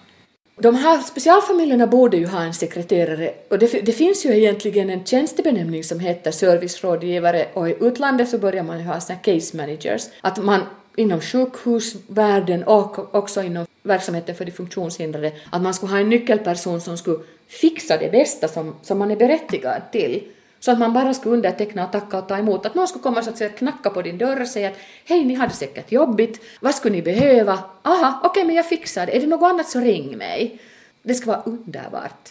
[0.61, 5.05] De här specialfamiljerna borde ju ha en sekreterare och det, det, finns ju egentligen en
[5.05, 10.03] tjänstebenämning som heter servicerådgivare och i utlandet så börjar man ju ha såna case managers.
[10.21, 10.61] Att man
[10.95, 16.81] inom sjukhusvärlden och också inom verksamheten för de funktionshindrade att man skulle ha en nyckelperson
[16.81, 20.23] som skulle fixa det bästa som, som man är berättigad till.
[20.59, 22.65] Så att man bara skulle underteckna och tacka och ta emot.
[22.65, 25.25] Att någon skulle komma så att säga knacka på din dörr och säga att hej,
[25.25, 27.59] ni hade säkert jobbigt, vad skulle ni behöva?
[27.83, 29.17] Aha, okej, okay, men jag fixar det.
[29.17, 30.59] Är det något annat så ring mig.
[31.03, 32.29] Det ska vara underbart.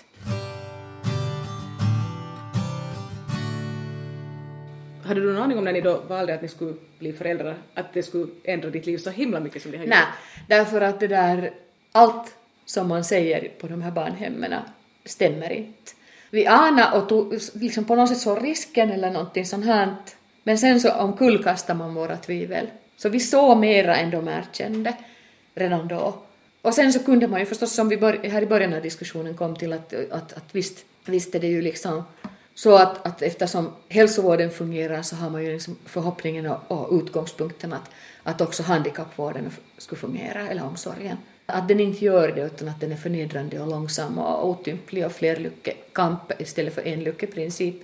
[5.08, 7.92] Hade du någon aning om när ni då valde att ni skulle bli föräldrar, att
[7.92, 9.94] det skulle ändra ditt liv så himla mycket som det har gjort?
[9.94, 10.04] Nej,
[10.48, 11.50] därför att det där,
[11.92, 12.34] allt
[12.64, 14.54] som man säger på de här barnhemmen
[15.04, 15.92] stämmer inte.
[16.30, 19.94] Vi anade och tog liksom på något sätt så risken eller någonting sånt här,
[20.42, 22.66] men sen så omkullkastade man våra tvivel.
[22.96, 24.94] Så vi såg mera än de erkände
[25.54, 26.14] redan då.
[26.62, 27.96] Och sen så kunde man ju förstås, som vi
[28.28, 31.62] här i början av diskussionen kom till att, att, att visst, visst är det ju
[31.62, 32.04] liksom
[32.58, 37.72] så att, att eftersom hälsovården fungerar så har man ju liksom förhoppningen och, och utgångspunkten
[37.72, 37.90] att,
[38.22, 41.16] att också handikappvården skulle fungera, eller omsorgen.
[41.46, 45.12] Att den inte gör det utan att den är förnedrande och långsam och otymplig och
[45.12, 47.74] flerlyckekamp istället för enlyckeprincip.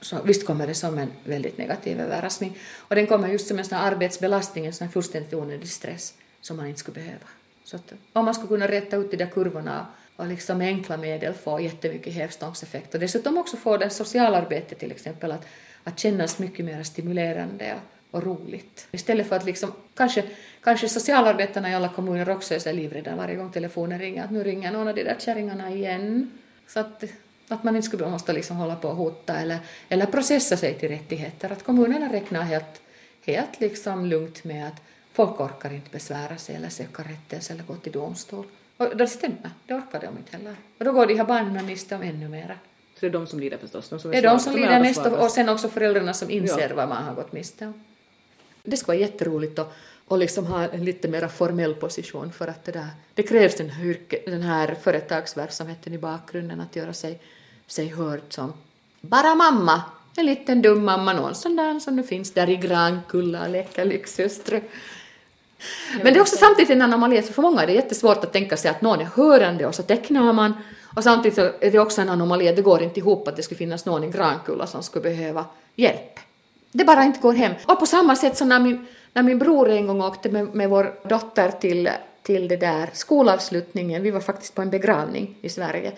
[0.00, 2.58] Så visst kommer det som en väldigt negativ överraskning.
[2.76, 6.56] Och den kommer just som en sån arbetsbelastning, en sån här fullständigt onödig stress som
[6.56, 7.26] man inte skulle behöva.
[7.64, 9.86] Så att om man skulle kunna rätta ut de där kurvorna
[10.20, 14.90] och liksom med enkla medel få jättemycket hävstångseffekt och dessutom också få det socialarbetet till
[14.90, 15.46] exempel att,
[15.84, 18.86] att kännas mycket mer stimulerande och, och roligt.
[18.92, 20.24] Istället för att liksom, kanske,
[20.62, 24.44] kanske socialarbetarna i alla kommuner också är så livrädda varje gång telefonen ringer att nu
[24.44, 26.30] ringer någon av de där kärringarna igen.
[26.66, 27.04] Så att,
[27.48, 29.58] att man inte skulle måste liksom hålla på och hota eller,
[29.88, 31.52] eller processa sig till rättigheter.
[31.52, 32.82] Att kommunerna räknar helt,
[33.24, 37.76] helt liksom lugnt med att folk orkar inte besvära sig eller söka rättelse eller gå
[37.76, 38.46] till domstol.
[38.80, 40.56] Och det stämmer, det orkar de inte heller.
[40.78, 42.54] Och då går de här barnen miste om ännu mera.
[42.94, 43.88] Så det är de som lider förstås?
[43.88, 46.68] De som är det är de som lider mest och sen också föräldrarna som inser
[46.68, 46.76] ja.
[46.76, 47.84] vad man har gått miste om.
[48.62, 49.72] Det skulle vara jätteroligt att
[50.06, 53.70] och liksom ha en lite mer formell position för att det där, det krävs den
[53.70, 57.20] här, den här företagsverksamheten i bakgrunden att göra sig,
[57.66, 58.52] sig hörd som
[59.00, 59.82] bara mamma,
[60.16, 63.84] en liten dum mamma, någon sån där som nu finns där i Grankulla och leker
[63.84, 64.60] lyxhustru.
[66.02, 68.70] Men det är också samtidigt en anomali, för många är det jättesvårt att tänka sig
[68.70, 70.52] att någon är hörande och så tecknar man
[70.96, 73.58] och samtidigt är det också en anomali att det går inte ihop att det skulle
[73.58, 75.44] finnas någon i Grankulla som skulle behöva
[75.76, 76.20] hjälp.
[76.72, 77.52] Det bara inte går hem.
[77.66, 80.70] Och på samma sätt som när min, när min bror en gång åkte med, med
[80.70, 81.88] vår dotter till,
[82.22, 85.92] till det där skolavslutningen, vi var faktiskt på en begravning i Sverige,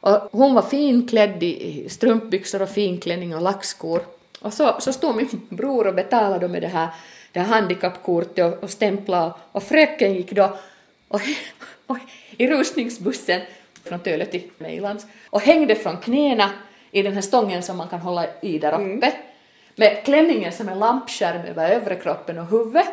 [0.00, 4.00] och hon var finklädd i strumpbyxor och finklänning och lackskor.
[4.40, 6.88] Och så, så stod min bror och betalade med det här
[7.32, 10.58] det här handikappkortet och, och stämpla och fröken gick då
[11.08, 11.20] och,
[11.86, 11.96] och,
[12.36, 13.40] i rusningsbussen
[13.84, 16.50] från Töle till Mejlands och hängde från knäna
[16.90, 19.12] i den här stången som man kan hålla i där uppe mm.
[19.76, 22.86] med klänningen som en lampskärm över övre kroppen och huvudet.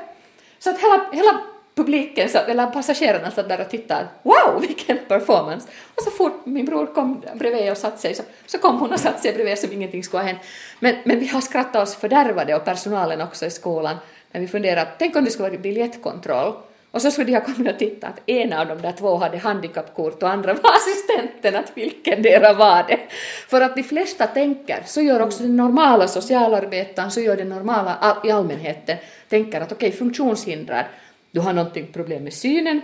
[0.59, 1.41] Så att hela, hela
[1.75, 4.07] publiken, eller passagerarna satt där och tittade.
[4.23, 5.67] Wow, vilken performance!
[5.95, 8.99] Och så fort min bror kom bredvid och satte sig så, så kom hon och
[8.99, 10.39] satte sig bredvid som ingenting skulle ha hänt.
[10.79, 13.95] Men, men vi har skrattat oss fördärvade och personalen också i skolan
[14.31, 16.53] när vi funderade, att tänk om det skulle vara biljettkontroll
[16.91, 19.37] och så skulle de ha kommit och tittat att ena av de där två hade
[19.37, 22.99] handikappkort och andra var assistenten, att vilken dera var det?
[23.47, 28.17] För att de flesta tänker, så gör också den normala socialarbetaren, så gör den normala
[28.25, 28.97] i allmänheten,
[29.29, 30.85] tänker att okej, okay, funktionshindrad,
[31.31, 32.81] du har någonting problem med synen,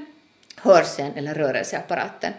[0.56, 2.34] hörseln eller rörelseapparaten.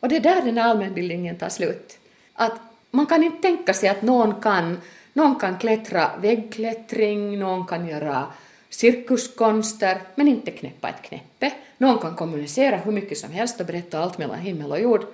[0.00, 1.98] Och det är där den allmänbildningen tar slut.
[2.34, 2.52] Att
[2.90, 4.80] man kan inte tänka sig att någon kan,
[5.12, 8.26] någon kan klättra väggklättring, någon kan göra
[8.70, 11.52] cirkuskonster, men inte knäppa ett knäppe.
[11.78, 15.06] Någon kan kommunicera hur mycket som helst och berätta allt mellan himmel och jord,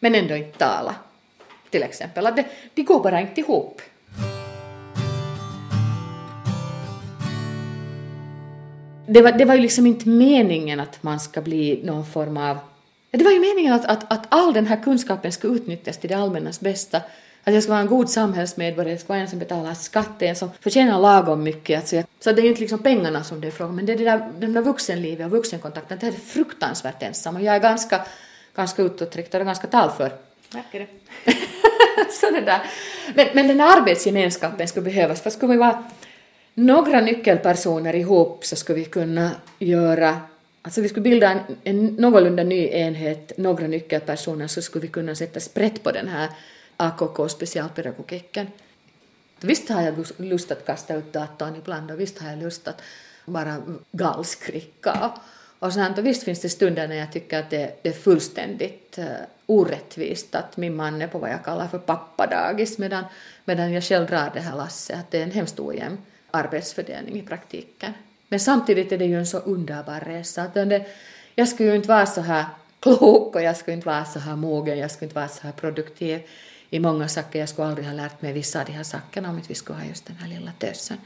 [0.00, 0.94] men ändå inte tala.
[1.70, 2.44] Till exempel, att det,
[2.74, 3.82] de går bara inte ihop.
[9.06, 12.58] Det var, det var ju liksom inte meningen att man ska bli någon form av...
[13.10, 16.16] Det var ju meningen att, att, att all den här kunskapen ska utnyttjas till det
[16.16, 17.00] allmännas bästa,
[17.44, 20.36] att jag ska vara en god samhällsmedborgare, jag ska vara en som betalar skatt, en
[20.36, 21.80] som förtjänar lagom mycket.
[21.80, 23.92] Alltså jag, så det är ju inte liksom pengarna som det är frågan men det
[23.92, 27.60] är det där, det där vuxenlivet och vuxenkontakten, det är fruktansvärt ensam och jag är
[27.60, 28.06] ganska,
[28.56, 30.12] ganska utåtriktad och ganska talför.
[30.54, 30.86] Märker det.
[32.20, 32.62] så det där.
[33.14, 35.84] Men, men den här arbetsgemenskapen skulle behövas, för skulle vi vara
[36.54, 40.20] några nyckelpersoner ihop så skulle vi kunna göra
[40.64, 45.14] Alltså vi skulle bilda en, en någorlunda ny enhet, några nyckelpersoner, så skulle vi kunna
[45.14, 46.28] sätta sprätt på den här
[46.76, 48.46] AKK specialpedagogiken.
[49.40, 52.82] Visst har jag lust att kasta ut datorn ibland och visst har jag lust att
[53.24, 53.62] bara
[53.92, 55.12] gallskrika.
[55.58, 55.98] och sånt.
[55.98, 59.10] Och visst finns det stunder när jag tycker att det, det är fullständigt eh, uh,
[59.46, 63.04] orättvist att min man är på vad jag kallar för pappadagis medan,
[63.44, 65.98] medan jag själv drar det här lasset, att det är en hemskt ojämn
[66.30, 67.92] arbetsfördelning i praktiken.
[68.28, 70.42] Men samtidigt är det ju en så underbar resa.
[70.42, 70.86] Att det,
[71.34, 72.44] jag skulle ju inte vara så här
[72.80, 75.52] klok och jag skulle inte vara så här mogen, jag skulle inte vara så här
[75.52, 76.20] produktiv
[76.72, 77.38] i många saker.
[77.38, 79.78] Jag skulle aldrig ha lärt mig vissa av de här sakerna om inte vi skulle
[79.78, 80.96] ha just den här lilla tösen.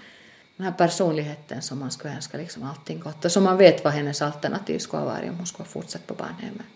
[0.57, 3.93] Den här personligheten som man skulle önska liksom allting gott och som man vet vad
[3.93, 6.67] hennes alternativ skulle ha varit om hon skulle ha fortsatt på barnhemmet.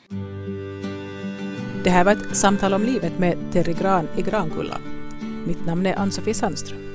[1.85, 4.79] Det här var ett samtal om livet med Terry Gran i Grankulla.
[5.47, 6.90] Mitt namn är Ann-Sofie Sandström.